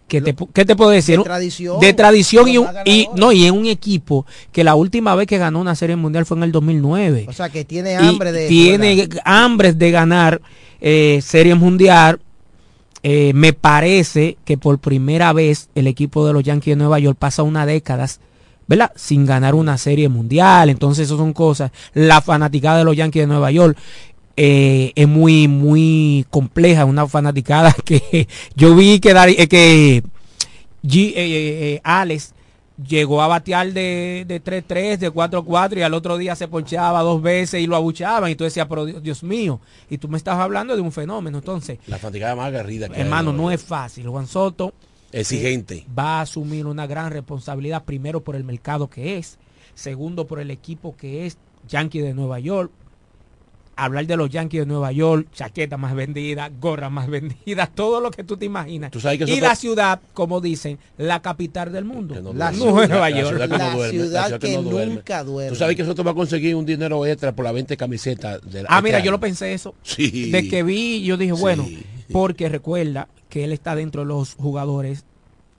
[0.06, 1.18] que te, ¿qué te puedo decir?
[1.18, 5.14] De tradición, De tradición y, un- y no y es un equipo que la última
[5.14, 7.96] vez que ganó una Serie Mundial fue en el 2009 O sea, que tiene y
[7.96, 8.46] hambre de...
[8.48, 10.40] tiene hambre de ganar
[10.80, 12.20] eh, serie mundial
[13.06, 17.18] Eh, me parece que por primera vez el equipo de los Yankees de Nueva York
[17.18, 18.08] pasa una década
[18.96, 20.70] sin ganar una serie mundial.
[20.70, 21.70] Entonces eso son cosas.
[21.92, 23.76] La fanaticada de los Yankees de Nueva York
[24.36, 28.26] eh, es muy muy compleja una fanaticada que
[28.56, 30.02] yo vi que eh, que
[30.82, 32.33] G- Alex
[32.76, 37.22] llegó a batear de, de 3-3, de 4-4 y al otro día se ponchaba dos
[37.22, 40.38] veces y lo abuchaban y tú decías, pero Dios, Dios mío, y tú me estás
[40.38, 41.38] hablando de un fenómeno.
[41.38, 43.02] Entonces, La fanaticada más agarrida que hay.
[43.02, 44.08] hermano, no es fácil.
[44.08, 44.72] Juan Soto
[45.12, 45.76] Exigente.
[45.78, 49.38] eh, va a asumir una gran responsabilidad, primero por el mercado que es,
[49.74, 52.70] segundo por el equipo que es, Yankee de Nueva York.
[53.76, 58.10] Hablar de los Yankees de Nueva York, chaqueta más vendida, gorra más vendida, todo lo
[58.12, 58.90] que tú te imaginas.
[58.92, 62.14] Tú sabes que y la ciudad, como dicen, la capital del mundo.
[62.34, 63.28] La ciudad- Nueva La York.
[63.30, 64.94] ciudad que no La duerme, ciudad la que no duerme.
[64.94, 65.50] nunca duerme.
[65.50, 67.76] Tú sabes que eso te va a conseguir un dinero extra por la venta de
[67.76, 68.40] camisetas.
[68.50, 69.06] de la- Ah, mira, año.
[69.06, 69.74] yo lo pensé eso.
[69.82, 70.30] Sí.
[70.30, 71.40] De que vi, yo dije, Sí.
[71.40, 71.66] bueno,
[72.12, 75.04] porque recuerda que él está dentro de los jugadores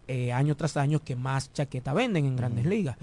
[0.08, 2.96] eh, año tras año que más chaqueta venden en grandes ligas.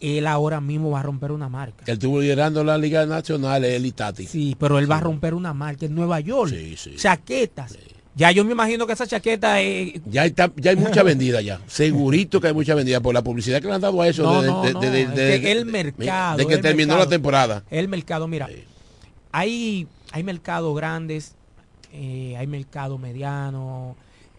[0.00, 1.84] Él ahora mismo va a romper una marca.
[1.86, 4.26] Él estuvo liderando la Liga Nacional, el Itati.
[4.26, 6.50] Sí, pero él va a romper una marca en Nueva York.
[6.50, 6.96] Sí, sí.
[6.96, 7.78] Chaquetas.
[8.14, 11.60] Ya yo me imagino que esa chaqueta eh, Ya, está, ya hay mucha vendida ya.
[11.66, 14.22] Segurito que hay mucha vendida por la publicidad que le han dado a eso.
[14.22, 17.04] No, de- no, de- no, de- de- el mercado, De que terminó mercado.
[17.04, 17.64] la temporada.
[17.70, 18.48] El mercado, mira,
[19.32, 21.34] hay, hay mercados grandes,
[21.92, 23.96] eh, hay mercado mediano,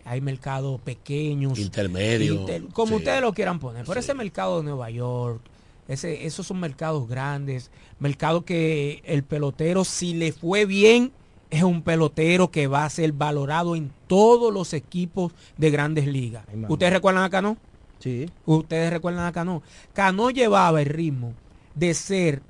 [0.08, 1.58] hay mercados pequeños.
[1.60, 2.34] Intermedio.
[2.34, 2.96] inter- como Sí.
[2.96, 3.86] ustedes lo quieran poner.
[3.86, 5.42] Por ese mercado de Nueva York,
[5.88, 11.14] Ese, esos son mercados grandes, mercados que el pelotero, si le fue bien,
[11.50, 16.44] es un pelotero que va a ser valorado en todos los equipos de grandes ligas.
[16.68, 17.56] ¿Ustedes recuerdan a Cano?
[18.00, 18.26] Sí.
[18.46, 19.64] Ustedes recuerdan a Cano.
[19.94, 21.32] Cano llevaba el ritmo
[21.74, 22.42] de ser,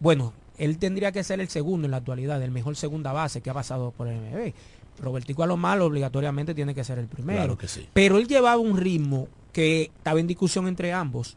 [0.00, 3.50] bueno, él tendría que ser el segundo en la actualidad, el mejor segunda base que
[3.50, 4.52] ha pasado por el MLB.
[5.00, 7.38] Robertico a lo malo obligatoriamente tiene que ser el primero.
[7.38, 7.88] Claro que sí.
[7.92, 11.36] Pero él llevaba un ritmo que estaba en discusión entre ambos.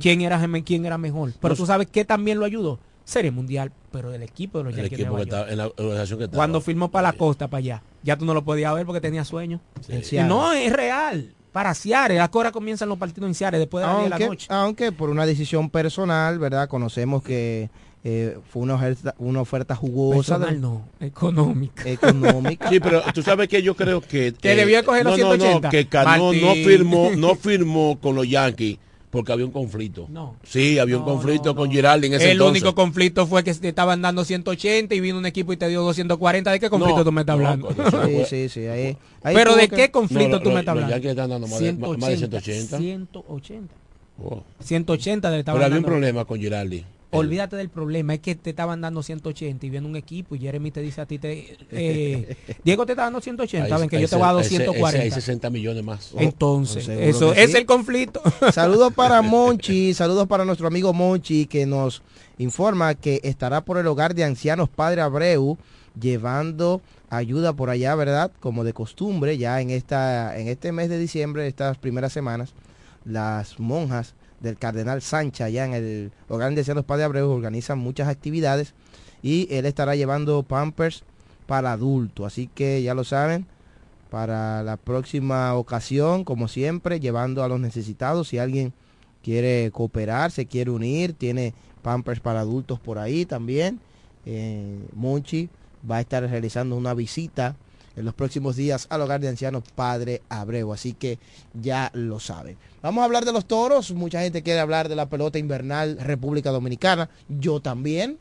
[0.00, 1.32] ¿Quién era quién era mejor?
[1.40, 2.78] Pero tú sabes que también lo ayudó.
[3.04, 6.36] Serie mundial, pero el equipo de los Yankees que está en la organización que está.
[6.36, 9.24] Cuando firmó para la costa, para allá, ya tú no lo podías ver porque tenía
[9.24, 9.60] sueño.
[10.26, 11.34] No, es real.
[11.50, 14.28] Para Ciares, ahora comienzan los partidos en Ciares después de las 10 de la aunque,
[14.28, 14.46] noche.
[14.48, 16.68] aunque por una decisión personal, ¿verdad?
[16.68, 17.68] Conocemos que
[18.04, 20.36] eh, fue una oferta, una oferta jugosa.
[20.38, 21.88] Personal no, económica.
[21.88, 22.68] Económica.
[22.68, 24.28] Sí, pero tú sabes que yo creo que...
[24.28, 25.60] eh, Que debió coger los no, no, 180.
[25.68, 26.64] No, que Cano no Martín.
[26.64, 28.78] firmó, no firmó con los Yankees
[29.10, 30.06] porque había un conflicto.
[30.08, 30.36] No.
[30.42, 32.62] Sí, había un conflicto con Girardi en ese El entonces.
[32.62, 35.82] único conflicto fue que te estaban dando 180 y vino un equipo y te dio
[35.82, 36.50] 240.
[36.50, 37.68] ¿De qué conflicto No, tú me estás hablando?
[38.06, 38.66] Sí, sí, sí.
[38.66, 40.94] Ahí, ahí Pero ¿de que- qué conflicto No, tú lo- me estás hablando?
[40.94, 42.78] Yankees están dando más de- más de 180.
[42.78, 43.74] 180.
[44.24, 44.42] Oh.
[44.60, 46.82] 180 le estaban Pero había un problema con Girardi.
[47.14, 50.70] Olvídate del problema, es que te estaban dando 180 y viene un equipo y Jeremy
[50.70, 54.16] te dice a ti, te, eh, Diego te está dando 180, saben que yo te
[54.16, 55.02] voy a dar Ahí se- 240.
[55.04, 56.12] Hay 60 millones más.
[56.16, 57.58] Entonces, eso es sí.
[57.58, 58.22] el conflicto.
[58.52, 62.02] Saludos para Monchi, saludos para nuestro amigo Monchi que nos
[62.38, 65.58] informa que estará por el hogar de ancianos Padre Abreu
[66.00, 68.32] llevando ayuda por allá, ¿verdad?
[68.40, 72.54] Como de costumbre, ya en esta en este mes de diciembre, estas primeras semanas,
[73.04, 78.08] las monjas del Cardenal Sancha allá en el hogar de ancianos Padre Abreu organizan muchas
[78.08, 78.74] actividades
[79.22, 81.04] y él estará llevando Pampers
[81.46, 83.46] para adultos, así que ya lo saben,
[84.10, 88.28] para la próxima ocasión, como siempre, llevando a los necesitados.
[88.28, 88.74] Si alguien
[89.22, 93.80] quiere cooperar, se quiere unir, tiene Pampers para adultos por ahí también.
[94.26, 95.48] Eh, Monchi
[95.90, 97.56] va a estar realizando una visita
[97.96, 101.18] en los próximos días al hogar de ancianos Padre Abreu, así que
[101.54, 102.56] ya lo saben.
[102.82, 106.50] Vamos a hablar de los toros, mucha gente quiere hablar de la pelota invernal República
[106.50, 108.18] Dominicana, yo también,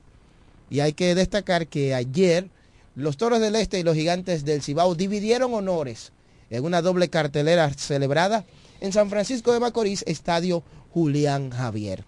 [0.70, 2.50] y hay que destacar que ayer
[2.96, 6.12] los Toros del Este y los Gigantes del Cibao dividieron honores
[6.50, 8.46] en una doble cartelera celebrada
[8.82, 10.64] en San Francisco de Macorís, Estadio
[10.94, 12.04] Julián Javier.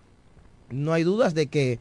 [0.69, 1.79] No hay dudas de que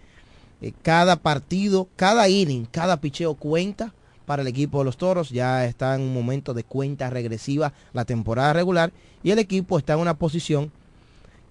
[0.61, 3.93] eh, cada partido, cada inning, cada picheo cuenta
[4.27, 5.31] para el equipo de los Toros.
[5.31, 8.93] Ya está en un momento de cuenta regresiva la temporada regular
[9.23, 10.73] y el equipo está en una posición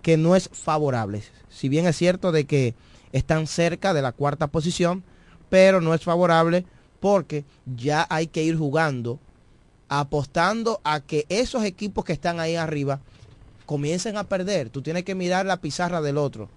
[0.02, 1.24] que no es favorable.
[1.50, 2.74] Si bien es cierto de que
[3.12, 5.04] están cerca de la cuarta posición,
[5.50, 6.66] pero no es favorable
[7.00, 9.20] porque ya hay que ir jugando,
[9.90, 13.02] apostando a que esos equipos que están ahí arriba
[13.66, 14.70] comiencen a perder.
[14.70, 16.50] Tú tienes que mirar la pizarra del otro,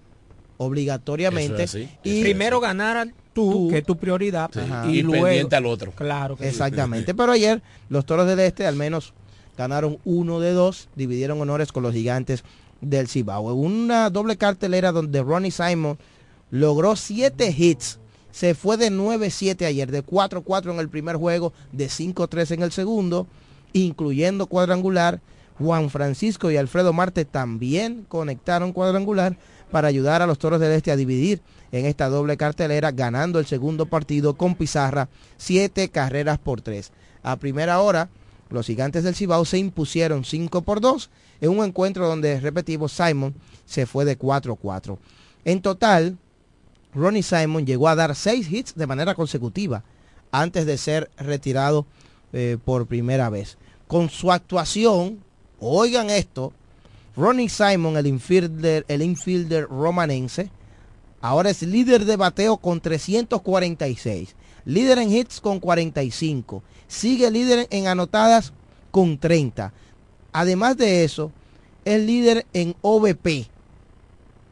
[0.56, 1.64] obligatoriamente.
[1.64, 1.98] Eso es así.
[2.04, 3.68] y Primero ganar tú, Tú.
[3.70, 4.60] que es tu prioridad, Sí.
[4.90, 5.92] Y y, luego pendiente al otro.
[5.92, 6.50] Claro que sí.
[6.50, 7.14] Exactamente.
[7.14, 9.12] Pero ayer los Toros del Este al menos
[9.56, 12.44] ganaron uno de dos, dividieron honores con los gigantes
[12.80, 13.50] del Cibao.
[13.52, 15.98] En Una doble cartelera donde Ronnie Simon
[16.50, 17.98] logró siete hits.
[18.30, 22.72] Se fue de 9-7 ayer, de 4-4 en el primer juego, de 5-3 en el
[22.72, 23.28] segundo,
[23.72, 25.20] incluyendo cuadrangular.
[25.56, 29.36] Juan Francisco y Alfredo Marte también conectaron cuadrangular
[29.70, 31.40] para ayudar a los Toros del Este a dividir
[31.72, 36.92] en esta doble cartelera, ganando el segundo partido con pizarra, siete carreras por tres.
[37.22, 38.08] A primera hora,
[38.50, 41.10] los gigantes del Cibao se impusieron 5 por 2
[41.40, 43.34] en un encuentro donde, repetimos, Simon
[43.64, 44.98] se fue de 4-4.
[45.44, 46.18] En total,
[46.94, 49.82] Ronnie Simon llegó a dar 6 hits de manera consecutiva
[50.30, 51.86] antes de ser retirado
[52.32, 53.58] eh, por primera vez.
[53.86, 55.18] Con su actuación,
[55.60, 56.52] oigan esto,
[57.16, 60.50] Ronnie Simon, el infielder, el infielder romanense,
[61.20, 64.34] ahora es líder de bateo con 346,
[64.64, 68.52] líder en hits con 45, sigue líder en anotadas
[68.90, 69.72] con 30.
[70.32, 71.30] Además de eso,
[71.84, 73.48] es líder en OVP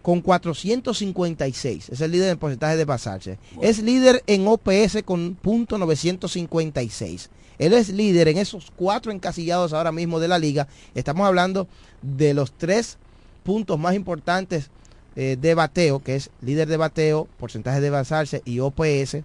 [0.03, 1.89] con 456.
[1.89, 3.39] Es el líder en porcentaje de pasarse.
[3.61, 7.31] Es líder en OPS con punto 956.
[7.59, 10.69] Él es líder en esos cuatro encasillados ahora mismo de la liga.
[10.95, 11.69] Estamos hablando
[12.03, 12.99] de los tres
[13.43, 14.71] puntos más importantes
[15.15, 19.19] eh, de bateo, que es líder de bateo, porcentaje de basarse y OPS,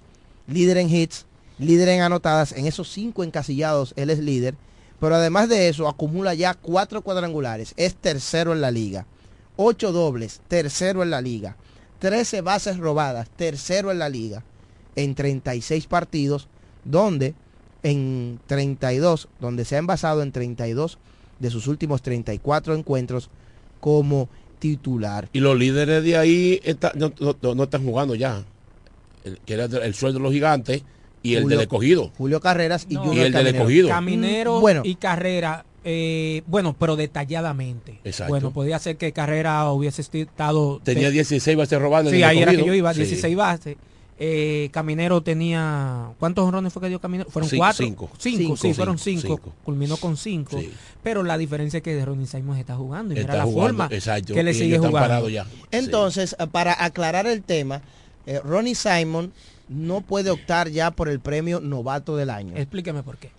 [0.48, 1.26] líder en hits,
[1.60, 2.52] líder en anotadas.
[2.52, 4.56] En esos cinco encasillados él es líder.
[5.00, 7.74] Pero además de eso, acumula ya cuatro cuadrangulares.
[7.78, 9.06] Es tercero en la liga.
[9.56, 11.56] Ocho dobles, tercero en la liga.
[12.00, 14.44] 13 bases robadas, tercero en la liga.
[14.96, 16.48] En 36 partidos,
[16.84, 17.36] donde
[17.84, 20.98] en 32, donde se ha envasado en 32
[21.40, 23.30] de sus últimos 34 encuentros
[23.80, 24.28] como
[24.60, 25.30] titular.
[25.34, 28.44] Y los líderes de ahí está- no, no- no están jugando ya.
[29.24, 30.84] El, que era el, el sueldo de los gigantes
[31.22, 32.12] y el Julio- del escogido.
[32.18, 33.14] Julio Carreras y No.
[33.14, 33.58] Y el del Caminero.
[33.58, 33.88] escogido.
[33.90, 34.82] Caminero Mm, bueno.
[34.84, 38.00] y Carrera, eh, bueno, pero detalladamente.
[38.04, 38.32] Exacto.
[38.34, 40.82] Bueno, podía ser que Carrera hubiese estado...
[40.84, 42.10] Tenía 16 bases robadas.
[42.10, 43.02] Sí, en el ahí era que yo iba, Sí.
[43.02, 43.78] 16 bases.
[44.20, 46.10] Eh, Caminero tenía...
[46.20, 47.30] ¿Cuántos honrones fue que dio Caminero?
[47.30, 47.86] ¿Fueron Cinco, cuatro?
[47.86, 48.10] cinco.
[48.18, 49.22] Cinco, Cinco, sí, cinco, fueron cinco.
[49.22, 49.54] cinco.
[49.64, 50.60] Culminó con cinco.
[50.60, 50.72] Sí.
[51.04, 53.14] Pero la diferencia es que de Ronnie Simon está jugando.
[53.14, 55.30] Y Está mira la jugando, forma exacto, que le sigue jugando.
[55.30, 55.46] ya.
[55.72, 57.82] Entonces, eh, para aclarar el tema,
[58.26, 59.32] eh, Ronnie Simon
[59.70, 62.54] no puede optar ya por el premio novato del año.
[62.56, 63.30] Explíqueme por qué.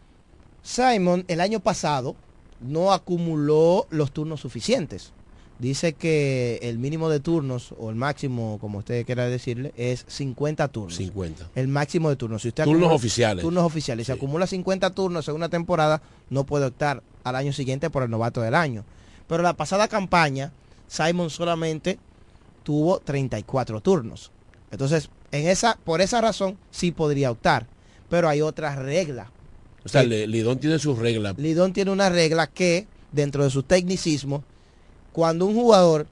[0.62, 2.14] Simon el año pasado
[2.60, 5.12] no acumuló los turnos suficientes.
[5.58, 10.68] Dice que el mínimo de turnos, o el máximo, como usted quiera decirle, es 50
[10.68, 10.94] turnos.
[10.94, 11.48] 50.
[11.56, 12.42] El máximo de turnos.
[12.42, 13.42] Si usted Turnos acumula- oficiales.
[13.42, 14.06] Turnos oficiales.
[14.06, 16.00] Si acumula 50 turnos en una temporada,
[16.30, 18.84] no puede optar al año siguiente por el novato del año.
[19.26, 20.52] Pero la pasada campaña,
[20.86, 21.98] Simon solamente
[22.62, 24.30] tuvo 34 turnos.
[24.70, 27.66] Entonces, en esa, por esa razón, sí podría optar.
[28.08, 29.26] Pero hay otras reglas.
[29.84, 31.36] O sea, Le- Lidón tiene sus reglas.
[31.36, 34.44] Lidón tiene una regla que, dentro de su tecnicismo,
[35.12, 36.06] cuando un jugador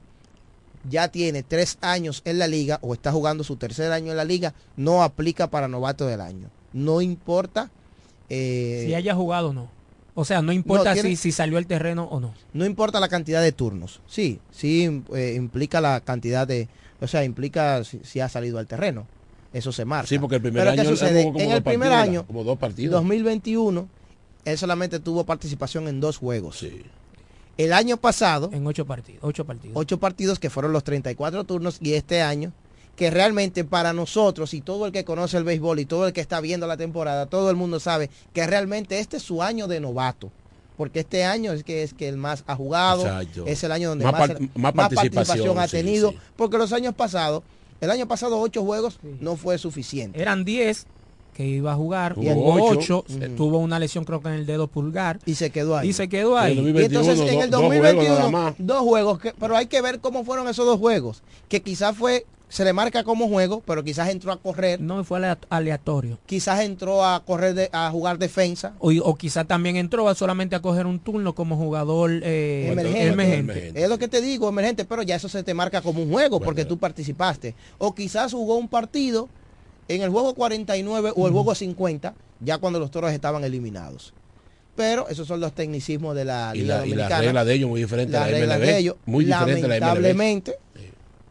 [0.89, 4.25] ya tiene tres años en la liga o está jugando su tercer año en la
[4.25, 6.49] liga, no aplica para novato del año.
[6.73, 7.71] No importa.
[8.29, 9.69] eh, Si haya jugado o no.
[10.15, 12.33] O sea, no importa No, tiene- si, si salió el terreno o no.
[12.55, 14.01] no importa la cantidad de turnos.
[14.07, 16.69] Sí, sí eh, implica la cantidad de,
[17.01, 19.07] o sea, implica si, si ha salido al terreno.
[19.53, 20.09] Eso se marca.
[20.09, 21.23] Sí, porque el primer Pero ¿qué año él sucede?
[21.23, 22.27] jugó como En dos el primer partidos, año.
[22.27, 22.93] Como dos partidos.
[22.93, 23.89] 2021,
[24.45, 26.65] él solamente tuvo participación en dos juegos.
[27.57, 29.21] El año pasado, En ocho partidos.
[29.23, 29.77] Ocho partidos.
[29.77, 32.53] ocho partidos que fueron los 34 turnos y este año
[32.97, 36.23] que realmente para nosotros y todo el que conoce el béisbol y todo el que
[36.23, 39.81] está viendo la temporada, todo el mundo sabe que realmente este es su año de
[39.81, 40.31] novato.
[40.79, 43.45] Porque este año es que es que el más ha jugado, Exacto.
[43.47, 46.19] es el año donde Más más, par- más participación, ha tenido, sí.
[46.37, 47.43] porque los años pasados,
[47.81, 50.21] el año pasado ocho juegos no fue suficiente.
[50.21, 50.87] Eran 10
[51.37, 52.15] que iba a jugar.
[52.15, 53.05] Jugó ocho.
[53.09, 53.27] 8.
[53.27, 53.37] Ujú.
[53.37, 55.19] Tuvo una lesión creo que en el dedo pulgar.
[55.27, 55.91] Y se quedó ahí.
[55.91, 56.59] Y se quedó ahí.
[56.59, 60.65] Y entonces en el 2021, dos juegos, que- pero hay que ver cómo fueron esos
[60.65, 61.23] dos juegos.
[61.49, 64.81] Que quizás fue, se le marca como juego, pero quizás entró a correr.
[64.81, 66.19] No, fue alea- aleatorio.
[66.27, 68.73] Quizás entró a correr, de- a jugar defensa.
[68.79, 73.07] O, o quizá también entró a solamente a coger un turno como jugador eh, Emergente.
[73.09, 73.73] emergente.
[73.83, 76.41] Es lo que te digo, emergente, pero ya eso se te marca como un juego
[76.41, 77.55] porque tú participaste.
[77.79, 79.29] O quizás jugó un partido
[79.89, 84.13] en el juego 49 o el juego 50, ya cuando los toros estaban eliminados.
[84.75, 87.21] Pero esos son los tecnicismos de la Y Liga la, y la Dominicana.
[87.23, 88.61] regla de ellos muy diferente a la MLB.
[88.61, 88.97] de ellos.
[89.07, 89.81] Muy diferente a la MLB.
[89.81, 90.59] Lamentablemente,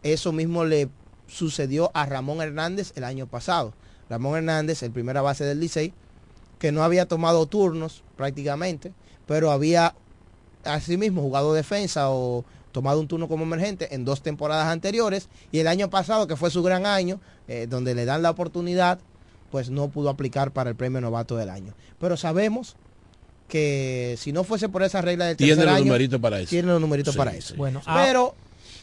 [0.03, 0.89] eso mismo le
[1.27, 3.73] sucedió a Ramón Hernández el año pasado.
[4.09, 5.93] Ramón Hernández, el primera base del Licey,
[6.59, 8.93] que no había tomado turnos prácticamente,
[9.27, 9.93] pero había
[10.63, 12.45] asimismo jugado defensa o
[12.75, 16.51] tomado un turno como emergente en dos temporadas anteriores y el año pasado, que fue
[16.51, 18.99] su gran año, eh, donde le dan la oportunidad,
[19.49, 21.73] pues no pudo aplicar para el premio novato del año.
[22.01, 22.75] Pero sabemos
[23.47, 26.49] que si no fuese por esa regla del Tiene tercer los año, numeritos para eso.
[26.49, 27.37] Tiene los numeritos Sí, para sí.
[27.37, 27.55] eso.
[27.55, 28.35] Bueno, ah, Pero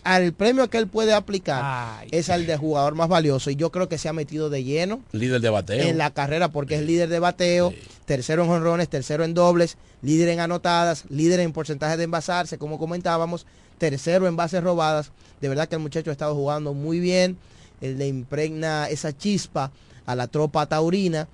[0.04, 3.90] al premio que él puede aplicar es al de jugador más valioso y yo creo
[3.90, 5.84] que se ha metido de lleno Líder de bateo.
[5.86, 7.74] en la carrera porque es líder de bateo,
[8.06, 12.78] tercero en jonrones, tercero en dobles, líder en anotadas, líder en porcentaje de envasarse, como
[12.78, 13.46] comentábamos,
[13.82, 15.10] tercero en bases robadas.
[15.40, 17.36] De verdad que el muchacho ha estado jugando muy bien,
[17.80, 19.72] él le impregna esa chispa
[20.06, 21.26] a la tropa taurina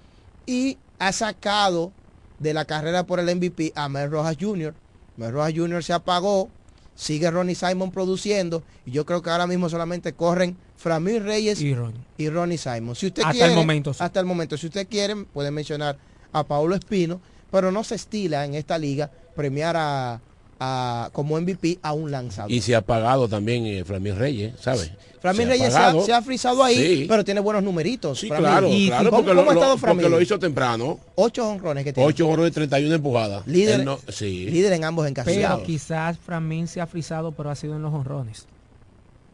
[0.47, 1.93] y ha sacado
[2.39, 4.73] de la carrera por el MVP a Mel Rojas Jr.
[5.19, 5.85] Mel Rojas Jr.
[5.85, 6.49] se apagó,
[6.95, 11.75] sigue Ronnie Simon produciendo y yo creo que ahora mismo solamente corren Framil Reyes Y
[11.75, 12.01] Ronnie.
[12.17, 12.95] y Ronnie Simon.
[12.97, 14.03] Si usted Hasta quiere, el momento, sí.
[14.03, 15.99] hasta el momento, si usted quiere, puede mencionar
[16.33, 17.21] a Paulo Espino,
[17.51, 20.23] pero no se estila en esta liga premiar a,
[20.61, 22.51] a- como MVP a un lanzador.
[22.51, 24.91] Y se ha pagado también eh, Flamín Reyes, ¿sabes?
[25.21, 26.05] Se Reyes se ha, pagado.
[26.07, 27.07] se ha frisado ahí, Sí.
[27.09, 28.21] pero tiene buenos numeritos.
[28.21, 28.47] Sí, Framil.
[28.49, 31.01] claro, ¿Y claro, cómo, porque, cómo lo, ha estado porque lo hizo temprano.
[31.17, 32.09] Ocho honrones que tiene.
[32.09, 33.47] 8 honrones y 31 empujadas.
[33.47, 34.47] Líder, no- sí.
[34.49, 35.63] líder en ambos Pero encasillados.
[35.63, 38.47] quizás Framín se ha frisado, pero ha sido en los honrones.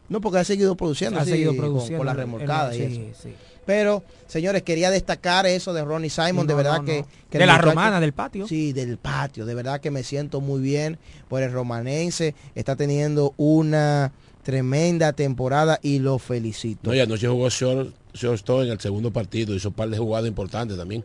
[0.09, 1.19] No, porque ha seguido produciendo.
[1.19, 1.97] Ha sí, seguido con- produciendo.
[1.99, 3.29] Con, la en- remolcada y sí, eso.
[3.65, 7.07] Pero, señores, quería destacar eso de Ronnie Simon, No, de verdad no, que, no.
[7.29, 8.47] que De la muchacho- romana, del patio.
[8.47, 10.97] Sí, del patio, de verdad que me siento muy bien
[11.29, 14.11] por el romanense, está teniendo una
[14.43, 16.81] tremenda temporada y lo felicito.
[16.83, 19.55] No, y anoche jugó short, shortstop en el segundo partido.
[19.55, 21.03] Hizo un par de jugadas importantes también.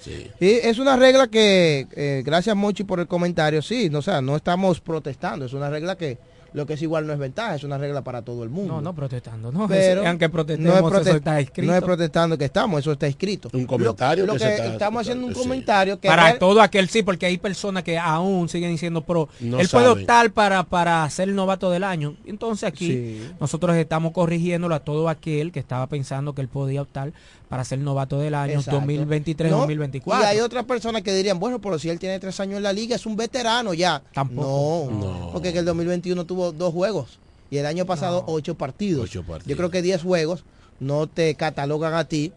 [0.00, 0.26] Sí.
[0.40, 4.22] Y es una regla que, eh, gracias Mochi por el comentario, sí, no, o sea,
[4.22, 6.16] no estamos protestando, es una regla que
[6.54, 8.74] Lo que es igual no es ventaja, es una regla para todo el mundo.
[8.74, 9.66] No, no protestando, no.
[9.68, 11.70] Pero aunque protestemos, no es, eso está escrito.
[11.72, 13.48] no es protestando que estamos, eso está escrito.
[13.52, 16.38] Un comentario Lo, lo que que, se está- estamos haciendo un comentario que para ver-
[16.38, 19.28] todo aquel sí, porque hay personas que aún siguen diciendo pro.
[19.40, 22.16] No él puede optar para, para ser el novato del año.
[22.26, 23.30] Entonces aquí Sí.
[23.40, 27.12] nosotros estamos corrigiéndolo a todo aquel que estaba pensando que él podía optar
[27.52, 28.80] para ser novato del año Exacto.
[28.80, 30.02] 2023-2024.
[30.06, 32.62] No, Y hay otras personas que dirían, bueno, pero si él tiene tres años en
[32.62, 34.02] la liga, es un veterano ya.
[34.14, 34.90] Tampoco.
[34.90, 37.18] No, porque en el 2021 tuvo dos juegos
[37.50, 39.04] y el año pasado ocho partidos.
[39.04, 39.46] Ocho partidos.
[39.50, 40.44] Yo creo que 10 juegos
[40.80, 42.32] no te catalogan a ti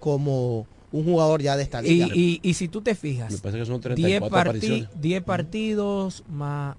[0.00, 2.08] como un jugador ya de esta Y, liga.
[2.14, 4.88] y, y si tú te fijas, Me parece que son 10 34 parti- apariciones.
[5.02, 6.76] 10 partidos más...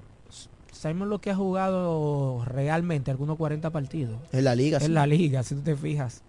[0.72, 4.16] Sabemos lo que ha jugado realmente, algunos 40 partidos.
[4.32, 4.86] en la liga, sí.
[4.88, 6.24] En la liga, si tú te fijas.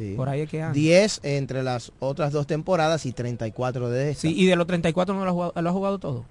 [0.00, 0.14] Sí.
[0.16, 0.72] Por ahí es que anda.
[0.74, 4.22] 10 entre las otras dos temporadas y 34 de esta.
[4.22, 6.24] Sí, y de los 34 no lo ha jugado, lo ha jugado todo.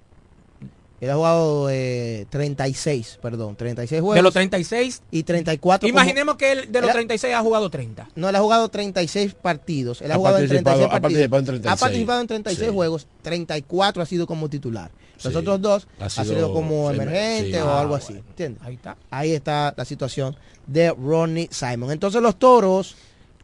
[1.01, 4.15] Él ha jugado eh, 36, perdón, 36 juegos.
[4.15, 7.39] De los 36, y 34 como- imaginemos que él de los Él ha- 36 ha
[7.41, 8.09] jugado 30.
[8.15, 10.01] No, él ha jugado 36 partidos.
[10.01, 11.01] Él ha, Ha jugado en participado- 36 ha partidos.
[11.29, 11.71] participado en 36.
[11.71, 12.75] Ha participado en 36 Sí.
[12.75, 14.91] juegos, 34 ha sido como titular.
[15.23, 15.39] Los Sí.
[15.39, 17.57] otros dos Ha ha sido sido, como emer- emergente sí.
[17.59, 18.03] o Ah, algo bueno.
[18.03, 18.13] así.
[18.17, 18.61] ¿entiendes?
[18.63, 18.97] Ahí está.
[19.09, 20.35] Ahí está la situación
[20.67, 21.91] de Ronnie Simon.
[21.91, 22.95] Entonces los toros,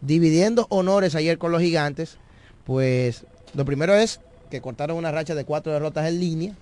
[0.06, 2.18] dividiendo honores ayer con los gigantes,
[2.66, 6.53] pues lo primero es que cortaron una racha de cuatro derrotas en línea.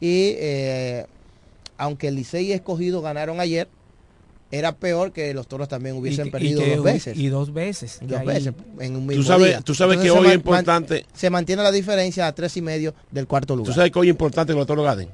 [0.00, 1.06] Y eh,
[1.76, 3.68] aunque el Licey y Escogido ganaron ayer,
[4.52, 7.16] era peor que los toros también hubiesen Y- y perdido que- dos veces.
[7.16, 7.98] Y dos veces.
[8.00, 9.60] que Dos ahí- veces en un mismo Tú sabes, día.
[9.60, 11.06] tú sabes Entonces que hoy es importante.
[11.14, 13.72] Se mantiene la diferencia a tres y medio del cuarto lugar.
[13.72, 15.08] Tú sabes que hoy es importante que los toros ganen.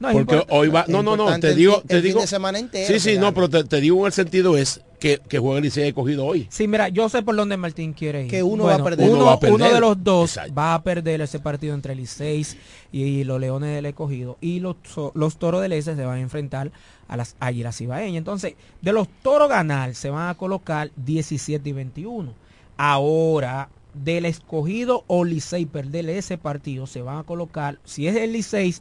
[0.00, 0.86] No, Porque hoy va.
[0.88, 1.38] No, no, no.
[1.38, 1.80] Te digo.
[1.80, 3.32] fin- Te el fin digo de semana entero Sí, sí, no, gane.
[3.34, 6.46] pero te, te digo en el sentido es que, que juega el Licey escogido hoy.
[6.50, 8.30] Sí, mira, yo sé por dónde Martín quiere ir.
[8.30, 9.08] Que uno va a perder.
[9.08, 9.54] Uno, Uno va a perder.
[9.54, 10.54] uno de los dos Exacto.
[10.54, 12.56] va a perder ese partido entre el 6
[12.92, 14.36] y, los Leones del Escogido.
[14.40, 14.76] Y los,
[15.14, 16.70] los Toros del Este se van a enfrentar
[17.08, 18.18] a las Águilas Ibaeñas.
[18.18, 22.32] Entonces, de los Toros ganar, se van a colocar 17 y 21.
[22.76, 28.32] Ahora, del Escogido o Licey perder ese partido, se van a colocar, si es el
[28.32, 28.74] Licey,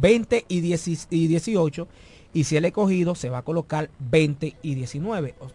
[0.00, 1.88] 20 y, 10 y 18.
[2.34, 5.34] Y si el Escogido, se va a colocar 20 y 19.
[5.40, 5.48] O-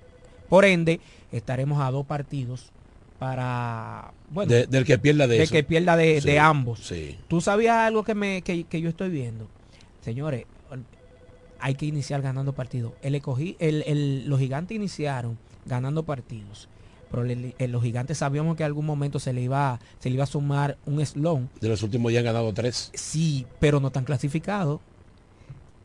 [0.50, 1.00] Por ende,
[1.32, 2.72] estaremos a dos partidos
[3.20, 5.52] para bueno De- del que pierda de, de eso.
[5.54, 6.80] que pierda de, Sí, de ambos.
[6.88, 7.18] Sí.
[7.28, 9.48] ¿Tú sabías algo que me que, que yo estoy viendo?
[10.02, 10.46] Señores,
[11.60, 12.94] hay que iniciar ganando partidos.
[13.02, 16.70] El, el, el- los gigantes iniciaron ganando partidos.
[17.10, 20.26] Pero el- los gigantes sabíamos que en algún momento se le iba se le iba
[20.26, 21.50] a sumar un slon.
[21.60, 22.92] De los últimos días han ganado tres.
[22.94, 24.80] Sí, pero no están clasificados.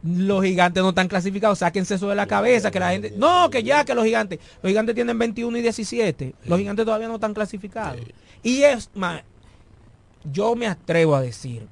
[0.02, 3.12] Los gigantes no están clasificados, sáquense eso de la cabeza, que la gente...
[3.16, 4.40] No, que ya, que los gigantes.
[4.62, 6.34] Los gigantes tienen 21 y 17.
[6.46, 8.00] Los gigantes todavía no están clasificados.
[8.42, 9.22] Y es más,
[10.24, 11.68] yo me atrevo a decir,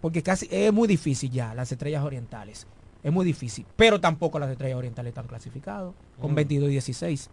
[0.00, 2.66] porque casi es muy difícil ya, las estrellas orientales.
[3.02, 6.36] Es muy difícil, pero tampoco las estrellas orientales están clasificadas, con Mm.
[6.36, 7.30] 22 y 16.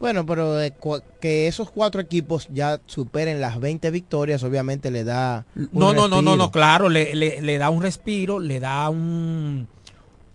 [0.00, 0.72] Bueno, pero de
[1.20, 5.44] que esos cuatro equipos ya superen las 20 victorias, obviamente le da.
[5.54, 8.88] un No, no, no, no, no, claro, le, le- le da un respiro, le da
[8.88, 9.68] un...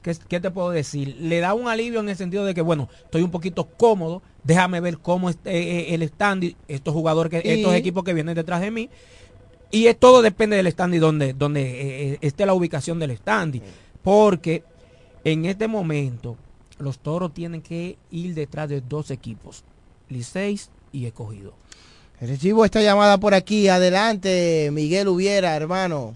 [0.04, 1.18] ¿qué, qué te puedo decir?
[1.20, 4.82] Le da un alivio en el sentido de que, bueno, estoy un poquito cómodo, déjame
[4.82, 8.62] ver cómo es eh, eh, el stand, estos jugadores, que, estos equipos que vienen detrás
[8.62, 8.90] de mí.
[9.72, 13.62] Y es, todo depende del stand y donde, donde eh, esté la ubicación del stand.
[14.04, 14.64] Porque
[15.24, 16.38] en este momento
[16.80, 19.64] los toros tienen que ir detrás de dos equipos,
[20.10, 21.54] Liceis y Escogido.
[22.22, 23.68] Recibo esta llamada por aquí.
[23.68, 26.16] Adelante, Miguel Hubiera, hermano.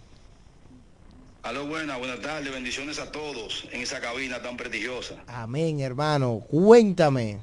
[1.44, 5.16] Aló, buenas, buenas tardes, bendiciones a todos en esa cabina tan prestigiosa.
[5.28, 6.42] Amén, hermano.
[6.50, 7.40] Cuéntame.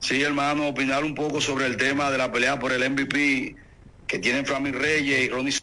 [0.00, 3.56] Sí, hermano, opinar un poco sobre el tema de la pelea por el MVP
[4.06, 5.54] que tienen Framil Reyes y Ronnie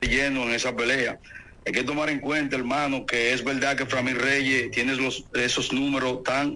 [0.00, 1.18] lleno en esa pelea.
[1.66, 4.96] Hay que tomar en cuenta, hermano, que es verdad que Framil Reyes tiene
[5.34, 6.54] esos números tan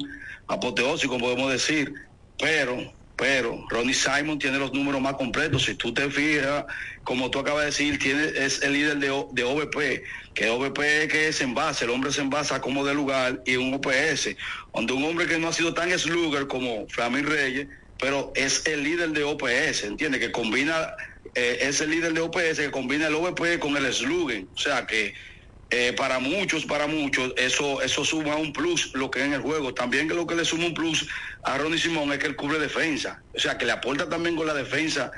[0.48, 1.92] apoteósicos, podemos decir,
[2.38, 5.64] pero, pero, Ronnie Simon tiene los números más completos.
[5.64, 6.64] Si tú te fijas,
[7.04, 10.02] como tú acabas de decir, tiene, es el líder de, de OVP,
[10.34, 13.74] que OVP que es en base, el hombre se envasa como de lugar y un
[13.74, 14.36] OPS,
[14.74, 17.66] donde un hombre que no ha sido tan slugger como Framil Reyes,
[17.98, 20.20] pero es el líder de OPS, ¿entiendes?
[20.20, 20.92] Que combina,
[21.40, 24.88] eh, es el líder de OPS que combina el OVP con el slugger, o sea
[24.88, 25.14] que
[25.70, 29.40] eh, para muchos, para muchos, eso, eso suma un plus lo que es en el
[29.40, 29.72] juego.
[29.72, 31.06] También que lo que le suma un plus
[31.44, 33.22] a Ronnie Simón es que él cubre defensa.
[33.36, 35.12] O sea, que le aporta también con la defensa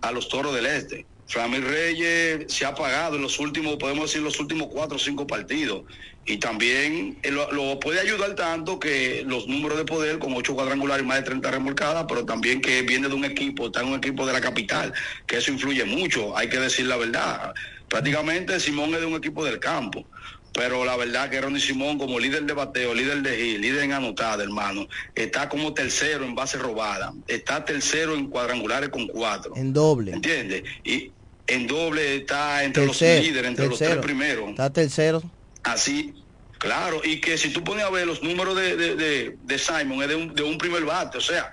[0.00, 1.06] a los toros del este.
[1.28, 5.24] Framil Reyes se ha pagado en los últimos, podemos decir, los últimos cuatro o cinco
[5.24, 5.84] partidos.
[6.30, 10.54] Y también eh, lo, lo puede ayudar tanto que los números de poder, con ocho
[10.54, 13.88] cuadrangulares y más de 30 remolcadas, pero también que viene de un equipo, está en
[13.88, 14.92] un equipo de la capital,
[15.26, 17.52] que eso influye mucho, hay que decir la verdad.
[17.88, 20.06] Prácticamente Simón es de un equipo del campo.
[20.52, 23.92] Pero la verdad que Ronnie Simón, como líder de bateo, líder de hit, líder en
[23.92, 27.12] anotada, hermano, está como tercero en base robada.
[27.28, 29.54] Está tercero en cuadrangulares con cuatro.
[29.56, 30.12] En doble.
[30.12, 30.64] ¿Entiendes?
[30.84, 31.12] Y
[31.46, 34.50] en doble está entre Tercero, los líderes, entre los tres primeros.
[34.50, 35.22] Está tercero.
[35.62, 36.14] Así,
[36.60, 40.02] claro, y que si tú pones a ver los números de, de, de- de Simon,
[40.02, 41.50] es de un, de un primer bate, o sea,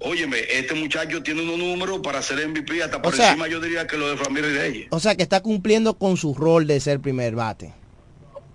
[0.00, 3.96] óyeme, este muchacho tiene unos números para ser MVP, hasta por encima yo diría que
[3.96, 4.88] lo de Ramírez Reyes.
[4.90, 7.72] O sea que está cumpliendo con su rol de ser primer bate.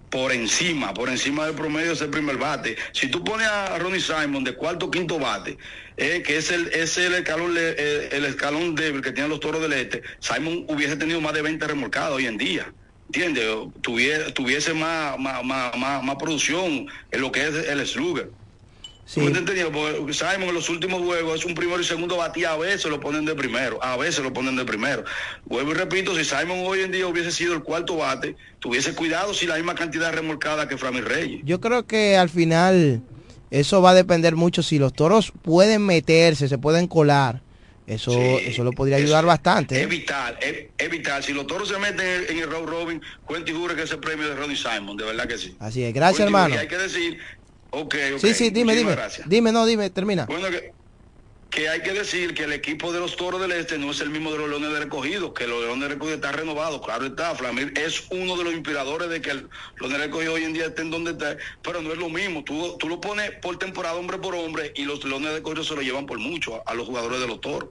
[0.09, 2.75] Por encima, por encima del promedio de ser primer bate.
[2.91, 5.57] Si tú pones a Ronnie Simon de cuarto o quinto bate,
[5.97, 9.39] eh, que es el, es el escalón le- eh, el escalón débil que tienen los
[9.39, 12.71] toros del este, Simon hubiese tenido más de 20 remolcados hoy en día.
[13.13, 13.45] ¿Entiendes?
[13.81, 18.31] Tuviese, tuviese más, más, más, más, producción en lo que es el slugger.
[19.05, 19.19] Sí.
[19.19, 22.99] Porque Simon en los últimos juegos es un primero y segundo batía, a veces lo
[22.99, 25.03] ponen de primero, a veces lo ponen de primero.
[25.45, 29.31] Vuelvo y repito, si Simon hoy en día hubiese sido el cuarto bate, tuviese cuidado
[29.35, 31.41] si la misma cantidad remolcada que Framil Reyes.
[31.43, 33.03] Yo creo que al final
[33.51, 37.42] eso va a depender mucho si los toros pueden meterse, se pueden colar.
[37.85, 39.75] Eso, eso lo podría ayudar bastante.
[39.75, 39.87] Es ¿eh?
[39.87, 41.23] vital, es, es vital.
[41.23, 44.27] Si los toros se meten en, el round robin, cuente y jure que ese premio
[44.27, 45.55] de Ronnie Simon, de verdad que sí.
[45.59, 45.93] Así es.
[45.93, 46.55] Gracias, Cuente hermano.
[46.55, 47.17] y hay que decir,
[47.71, 48.19] ok, ok.
[48.19, 48.91] Sí, sí, dime, dime.
[48.93, 49.27] gracias.
[49.27, 50.25] Dime, no, dime, termina.
[50.25, 50.71] Bueno, que,
[51.53, 54.09] que hay que decir que el equipo de los Toros del Este no es el
[54.09, 56.81] mismo de los Leones del Recogido, que los Leones del Recogido está renovado.
[56.81, 59.47] Claro está, Flamir es uno de los inspiradores de que el
[59.79, 62.43] Leones del Recogido hoy en día estén donde está, pero no es lo mismo.
[62.43, 65.75] Tú, tú lo pones por temporada, hombre por hombre, y los Leones del Recogido se
[65.75, 67.69] lo llevan por mucho a, a los jugadores de los Toros.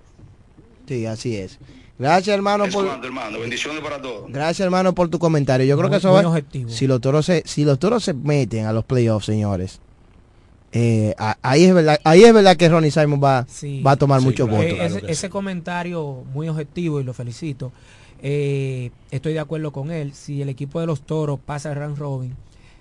[0.86, 1.58] Sí, así es.
[1.98, 3.38] Gracias, hermano, por, ando, hermano.
[3.40, 4.30] Bendiciones para todos.
[4.30, 5.66] gracias, hermano, por tu comentario.
[5.66, 6.20] Yo creo Muy- que eso va.
[6.26, 6.70] objetivo.
[6.70, 9.80] Si los toros se, si los toros se meten a los playoffs, señores,
[10.72, 13.82] eh, a- ahí es verdad, ahí es verdad que Ronnie Simon va, Sí.
[13.82, 14.62] va a tomar Sí, muchos claro.
[14.64, 14.78] votos.
[14.78, 17.72] Eh, ese, ese comentario muy objetivo y lo felicito.
[18.22, 20.14] Eh, estoy de acuerdo con él.
[20.14, 22.34] Si el equipo de los toros pasa el round robin,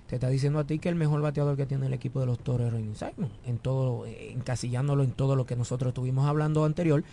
[0.07, 2.39] te está diciendo a ti que el mejor bateador que tiene el equipo de los
[2.39, 3.31] toros es Ronnie Simon.
[3.45, 7.03] En todo, eh, encasillándolo en todo lo que nosotros estuvimos hablando anterior.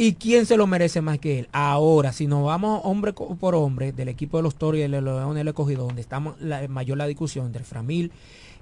[0.00, 1.48] ¿Y quién se lo merece más que él?
[1.50, 5.34] Ahora, si nos vamos hombre por hombre del equipo de los toros y el León
[5.34, 8.12] del Escogido, donde estamos la, mayor la discusión entre Framil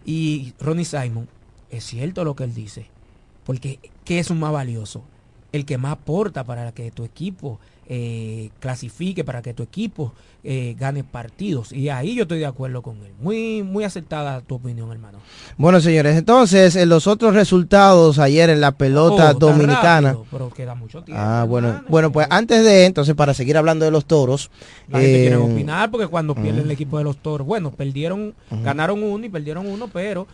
[0.07, 1.29] y Ronnie Simon,
[1.69, 2.87] es cierto lo que él dice.
[3.45, 5.03] Porque, ¿qué es un más valioso?
[5.51, 7.59] El que más aporta para que tu equipo
[7.89, 10.13] eh, clasifique, para que tu equipo
[10.43, 11.73] eh, gane partidos.
[11.73, 13.13] Y ahí yo estoy de acuerdo con él.
[13.21, 15.19] Muy, muy acertada tu opinión, hermano.
[15.57, 20.09] Bueno, señores, entonces en los otros resultados ayer en la pelota Oh, dominicana.
[20.11, 21.23] rápido, pero queda mucho tiempo.
[21.25, 24.51] Ah, bueno, bueno, pues antes de entonces para seguir hablando de los toros,
[24.89, 28.35] La gente quiere eh, opinar porque cuando pierden el equipo de los toros, bueno, perdieron,
[28.63, 30.27] ganaron uno y perdieron uno, pero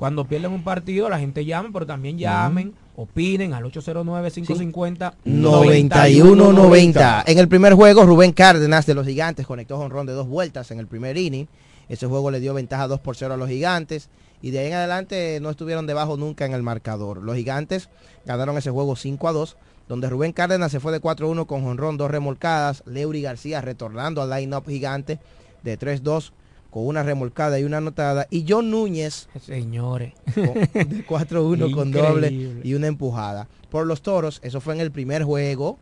[0.00, 5.12] cuando pierden un partido la gente llama, pero también llamen, opinen al 809-550.
[5.26, 7.24] 91-90.
[7.26, 10.78] En el primer juego, Rubén Cárdenas de los Gigantes conectó jonrón de dos vueltas en
[10.78, 11.48] el primer inning.
[11.90, 14.08] Ese juego le dio ventaja 2 por 0 a los Gigantes.
[14.40, 17.22] Y de ahí en adelante no estuvieron debajo nunca en el marcador.
[17.22, 17.90] Los Gigantes
[18.24, 21.98] ganaron ese juego 5 a 2, donde Rubén Cárdenas se fue de 4-1 con jonrón,
[21.98, 22.82] dos remolcadas.
[22.86, 25.18] Leury García retornando al line-up gigante
[25.62, 26.32] de 3-2
[26.70, 28.26] con una remolcada y una anotada.
[28.30, 30.14] Y John Núñez Señores.
[30.34, 33.48] con- de 4-1 con doble y una empujada.
[33.70, 35.78] Por los toros, eso fue en el primer juego.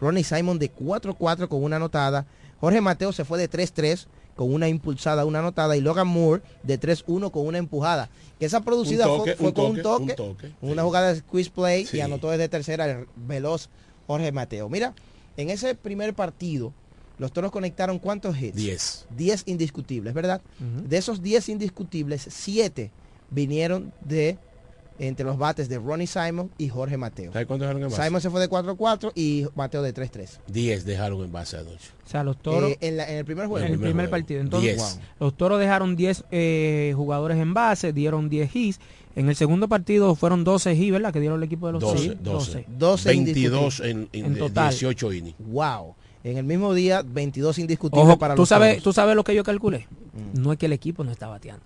[0.00, 2.26] Ronnie Simon de 4-4 con una anotada.
[2.60, 5.76] Jorge Mateo se fue de 3-3 con una impulsada, una anotada.
[5.76, 8.08] Y Logan Moore de 3-1 con una empujada.
[8.38, 10.82] Que esa producida Un fue, toque, fue un con toque, un toque, un toque, una
[10.82, 11.98] jugada de squeeze play Sí.
[11.98, 13.68] y anotó desde tercera el veloz
[14.06, 14.68] Jorge Mateo.
[14.70, 14.94] Mira,
[15.36, 16.72] en ese primer partido,
[17.20, 18.56] los toros conectaron cuántos hits?
[18.56, 19.06] 10.
[19.16, 20.40] 10 indiscutibles, ¿verdad?
[20.58, 22.90] De esos 10 indiscutibles, 7
[23.30, 24.38] vinieron de
[24.98, 27.32] entre los bates de Ronnie Simon y Jorge Mateo.
[27.32, 28.02] ¿Sabes cuántos dejaron en base?
[28.04, 30.40] Simon se fue de 4-4 y Mateo de 3-3.
[30.46, 31.88] 10 dejaron en base anoche.
[32.06, 32.72] O sea, los toros.
[32.72, 33.64] Eh, en, la- en el primer juego.
[33.64, 34.10] en el primer, juego.
[34.10, 34.40] partido.
[34.42, 35.00] Entonces, 10.
[35.18, 38.80] los toros dejaron 10 eh, jugadores en base, dieron 10 hits.
[39.16, 41.12] En el segundo partido fueron 12 hits, ¿verdad?
[41.14, 42.46] Que dieron el equipo de los 12, toros.
[42.52, 42.66] 12.
[42.68, 44.68] 12 22 en, en, En total.
[44.70, 45.36] 18 innings.
[45.38, 45.94] Wow.
[46.22, 49.34] En el mismo día, 22 indiscutibles Ojo, para tú los sabes, tú sabes lo que
[49.34, 49.86] yo calculé.
[50.34, 51.64] No es que el equipo no está bateando.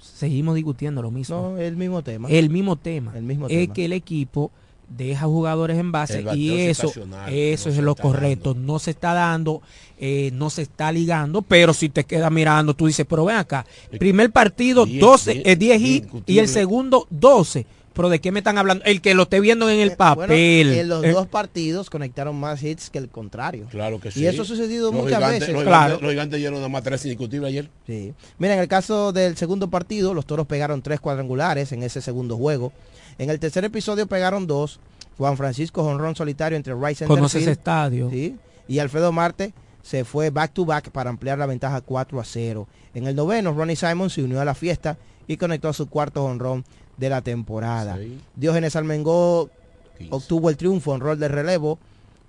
[0.00, 1.52] Seguimos discutiendo lo mismo.
[1.52, 2.28] No, el mismo tema.
[2.28, 3.12] El mismo tema.
[3.16, 3.74] El mismo es tema.
[3.74, 4.50] que el equipo
[4.88, 7.26] deja jugadores en base y eso, eso no
[7.74, 8.54] es lo correcto.
[8.54, 9.62] No se está dando,
[9.98, 13.64] eh, no se está ligando, pero si te quedas mirando, tú dices, pero ven acá,
[13.98, 16.40] primer partido 10, 12, 10, eh, 10 hits y indiscutible.
[16.40, 17.66] el segundo 12.
[17.94, 18.84] Pero ¿de qué me están hablando?
[18.84, 20.72] El que lo esté viendo en el Eh, bueno, papel.
[20.72, 23.66] en los Eh, dos partidos conectaron más hits que el contrario.
[23.70, 24.20] Claro que sí.
[24.20, 25.54] Y eso ha sucedido Los muchas gigantes- veces.
[25.54, 25.84] Los Claro.
[25.84, 27.70] gigantes, los gigantes dieron nada más tres indiscutibles ayer.
[27.86, 28.12] Sí.
[28.38, 32.36] Mira, en el caso del segundo partido, los toros pegaron tres cuadrangulares en ese segundo
[32.36, 32.72] juego.
[33.18, 34.80] En el tercer episodio pegaron dos.
[35.16, 38.10] Juan Francisco Jonrón solitario entre Rice Conoce ese estadio.
[38.10, 38.36] Sí.
[38.66, 42.66] Y Alfredo Marte se fue back to back para ampliar la ventaja 4 a 0.
[42.94, 44.96] En el noveno, Ronnie Simon se unió a la fiesta
[45.28, 46.64] y conectó a su cuarto honrón
[46.96, 47.98] de la temporada.
[48.36, 49.50] Diógenes Almengó
[50.10, 51.78] obtuvo el triunfo en rol de relevo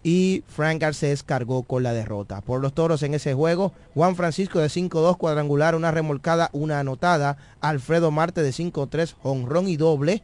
[0.04, 2.42] y Frank Garcés cargó con la derrota.
[2.42, 7.38] Por los toros en ese juego, Juan Francisco de 5-2 cuadrangular, una remolcada, una anotada,
[7.60, 10.22] Alfredo Marte de 5-3, honrón y doble,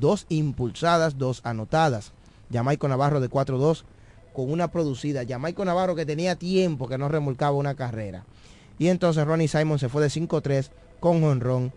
[0.00, 2.12] dos impulsadas, dos anotadas.
[2.52, 3.84] Jamaico Navarro de 4-2
[4.32, 5.22] con una producida.
[5.26, 8.24] Jamaico Navarro que tenía tiempo que no remolcaba una carrera.
[8.78, 11.72] Y entonces Ronnie Simon se fue de 5-3 con honrón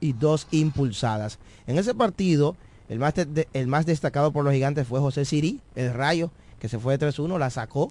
[0.00, 1.38] y dos impulsadas.
[1.66, 2.56] En ese partido,
[2.88, 6.68] el más, de- el más destacado por los gigantes fue José Siri, el rayo, que
[6.68, 7.88] se fue de 3-1, la sacó,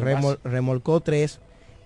[0.00, 1.40] remol- remolcó 3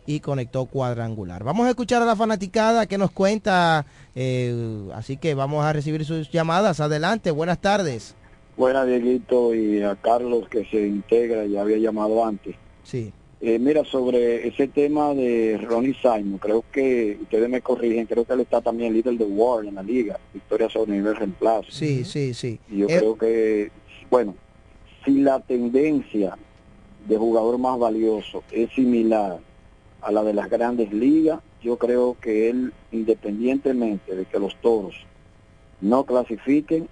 [0.07, 1.45] y conectó cuadrangular.
[1.45, 3.84] Vamos a escuchar a la fanaticada que nos cuenta,
[4.14, 6.80] eh, así que vamos a recibir sus llamadas.
[6.80, 8.14] Adelante, buenas tardes.
[8.57, 12.57] Buena, Dieguito, y a Carlos que se integra, ya había llamado antes.
[12.82, 13.12] Sí.
[13.41, 18.32] Eh, mira, sobre ese tema de Ronnie Simon, creo que, ustedes me corrigen, creo que
[18.32, 21.70] él está también líder de War en la liga, victoria sobre nivel reemplazo.
[21.70, 22.59] Sí, sí, sí.
[22.68, 23.70] Y yo Eh, creo que,
[24.11, 24.34] bueno,
[25.05, 26.36] si la tendencia
[27.07, 29.39] de jugador más valioso es similar
[30.03, 34.95] a la de las grandes ligas, yo creo que él, independientemente de que los toros
[35.80, 36.89] no clasifiquen,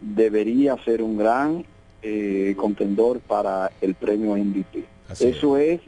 [0.00, 1.64] debería ser un gran
[2.02, 4.84] eh, contendor para el premio MVP.
[5.08, 5.80] Eso es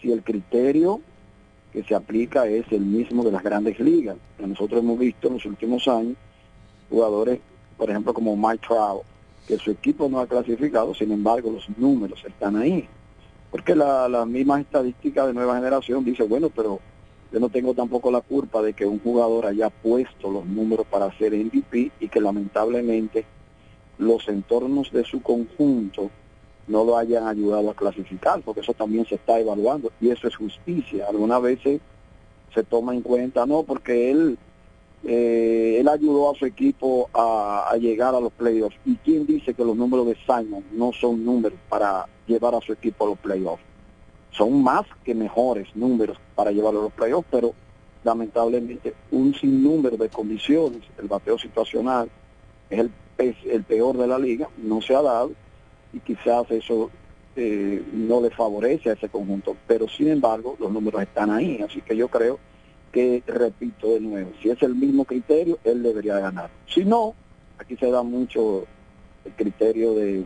[0.00, 1.00] si el criterio
[1.72, 4.16] que se aplica es el mismo de las grandes ligas.
[4.38, 6.16] Nosotros hemos visto en los últimos años
[6.90, 7.40] jugadores,
[7.76, 9.02] por ejemplo, como Mike Trout,
[9.46, 12.86] que su equipo no ha clasificado, sin embargo los números están ahí.
[13.50, 16.80] Porque la, la misma estadística de nueva generación dice, bueno, pero
[17.32, 21.16] yo no tengo tampoco la culpa de que un jugador haya puesto los números para
[21.16, 23.24] ser MVP y que lamentablemente
[23.98, 26.10] los entornos de su conjunto
[26.72, 30.34] no lo hayan ayudado a clasificar, porque eso también se está evaluando y eso es
[30.34, 31.06] justicia.
[31.08, 31.80] Algunas veces
[32.54, 34.38] se toma en cuenta, no, porque él
[35.04, 38.76] eh, él ayudó a su equipo a, llegar a los playoffs.
[38.86, 42.72] ¿Y quién dice que los números de Simon no son números para llevar a su
[42.72, 43.62] equipo a los playoffs?
[44.30, 47.52] Son más que mejores números para llevarlo a los playoffs, pero
[48.02, 52.10] lamentablemente un sinnúmero de condiciones, el bateo situacional
[52.70, 55.32] es el, es el peor de la liga, no se ha dado
[55.92, 56.90] y quizás eso
[57.36, 61.80] eh, no le favorece a ese conjunto, pero sin embargo los números están ahí, así
[61.80, 62.38] que yo creo
[62.92, 66.50] que, repito de nuevo, si es el mismo criterio, él debería ganar.
[66.66, 67.14] Si no,
[67.58, 68.66] aquí se da mucho
[69.24, 70.24] el criterio de,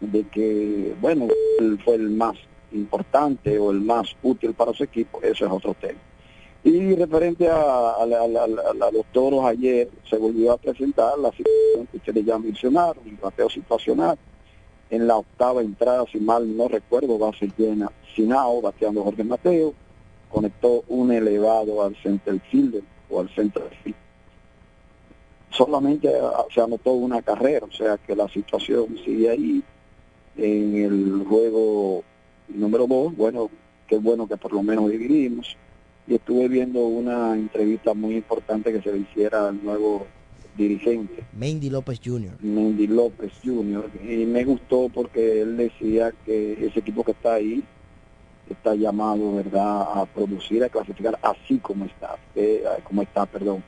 [0.00, 2.36] de que, bueno, él fue el más
[2.72, 5.98] importante o el más útil para su equipo, eso es otro tema.
[6.64, 11.88] Y referente a, a a a los toros ayer, se volvió a presentar la situación
[11.90, 14.16] que ustedes ya mencionaron, el bateo situacional.
[14.92, 19.72] En la octava entrada, si mal no recuerdo, ser llena Sinao, bateando Jorge Mateo,
[20.30, 23.96] conectó un elevado al center fielder o al center field.
[25.48, 29.62] Solamente ah, se anotó una carrera, o sea que la situación sigue ahí.
[30.36, 32.04] En el juego
[32.48, 33.48] número dos, bueno,
[33.86, 35.56] qué bueno que por lo menos dividimos.
[36.06, 40.06] Y estuve viendo una entrevista muy importante que se le hiciera al nuevo
[40.56, 42.36] dirigente, Mendy López Jr.
[42.40, 43.90] Mendy López Jr.
[44.02, 47.62] Y me gustó porque él decía que ese equipo que está ahí
[48.50, 53.62] está llamado, ¿verdad?, a producir, a clasificar así como está, eh, como está, perdón.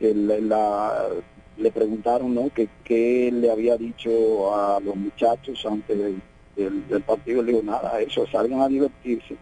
[0.00, 1.08] La-
[1.56, 6.20] le preguntaron, ¿no?, que qué le había dicho a los muchachos antes del,
[6.56, 7.42] del- del partido.
[7.42, 9.36] Le digo, nada, eso, salgan a divertirse,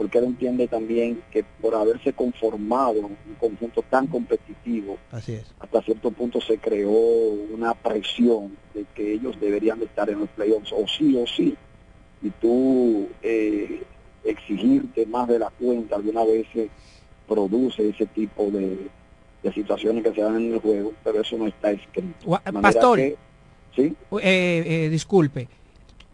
[0.00, 5.44] porque él entiende también que por haberse conformado un conjunto tan competitivo, Así es.
[5.58, 10.30] hasta cierto punto se creó una presión de que ellos deberían de estar en los
[10.30, 11.54] playoffs, o sí o sí,
[12.22, 13.82] y tú eh,
[14.24, 16.70] exigirte más de la cuenta algunas veces
[17.28, 18.78] produce ese tipo de,
[19.42, 22.40] de situaciones que se dan en el juego, pero eso no está escrito.
[22.62, 22.96] Pastor.
[22.96, 23.16] que-
[23.76, 23.94] ¿sí?
[24.22, 25.48] Eh, eh, disculpe,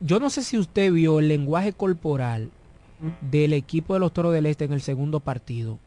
[0.00, 2.50] yo no sé si usted vio el lenguaje corporal
[3.20, 5.78] del equipo de los Toros del Este en el segundo partido.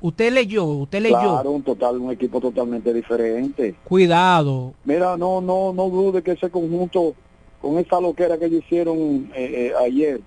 [0.00, 1.18] Usted leyó, usted leyó.
[1.18, 3.74] Claro, un total, un equipo totalmente diferente.
[3.84, 4.74] Cuidado.
[4.84, 7.14] Mira, no, no, no dude que ese conjunto,
[7.62, 10.20] con esa loquera que ellos hicieron eh, eh, ayer,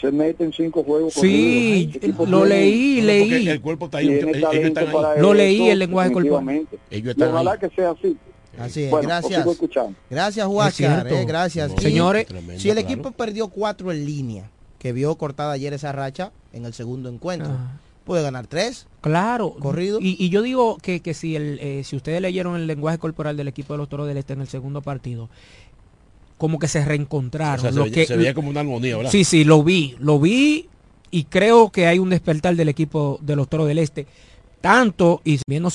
[0.00, 1.12] se meten cinco juegos.
[1.14, 1.92] Sí,
[2.26, 3.48] lo leí, No, leí.
[3.48, 4.92] el cuerpo está ahí, ellos- están ahí.
[4.92, 6.66] para Lo eso, leí, el lenguaje corporal.
[6.90, 7.58] Ellos están ojalá ahí.
[7.60, 8.16] que sea así.
[8.58, 9.46] Así es, Bueno, gracias.
[9.46, 9.96] escuchando.
[10.10, 11.68] Gracias, Huáscar, eh, gracias.
[11.70, 12.88] No, Y Señores, tremendo, si el claro.
[12.92, 14.50] equipo perdió cuatro en línea,
[14.86, 17.80] que vio cortada ayer esa racha en el segundo encuentro, Ah.
[18.04, 18.86] puede ganar tres.
[19.00, 19.50] Claro.
[19.58, 19.98] Corrido.
[20.00, 23.36] Y, y yo digo que, que si, el, eh, si ustedes leyeron el lenguaje corporal
[23.36, 25.28] del equipo de los Toros del Este en el segundo partido,
[26.38, 27.58] como que se reencontraron.
[27.58, 29.10] O sea, se Lo veía- que- se veía como una armonía, ¿verdad?
[29.10, 30.68] Sí, sí, lo vi, lo vi
[31.10, 34.06] y creo que hay un despertar del equipo de los Toros del Este.
[34.60, 35.64] Tanto y bien no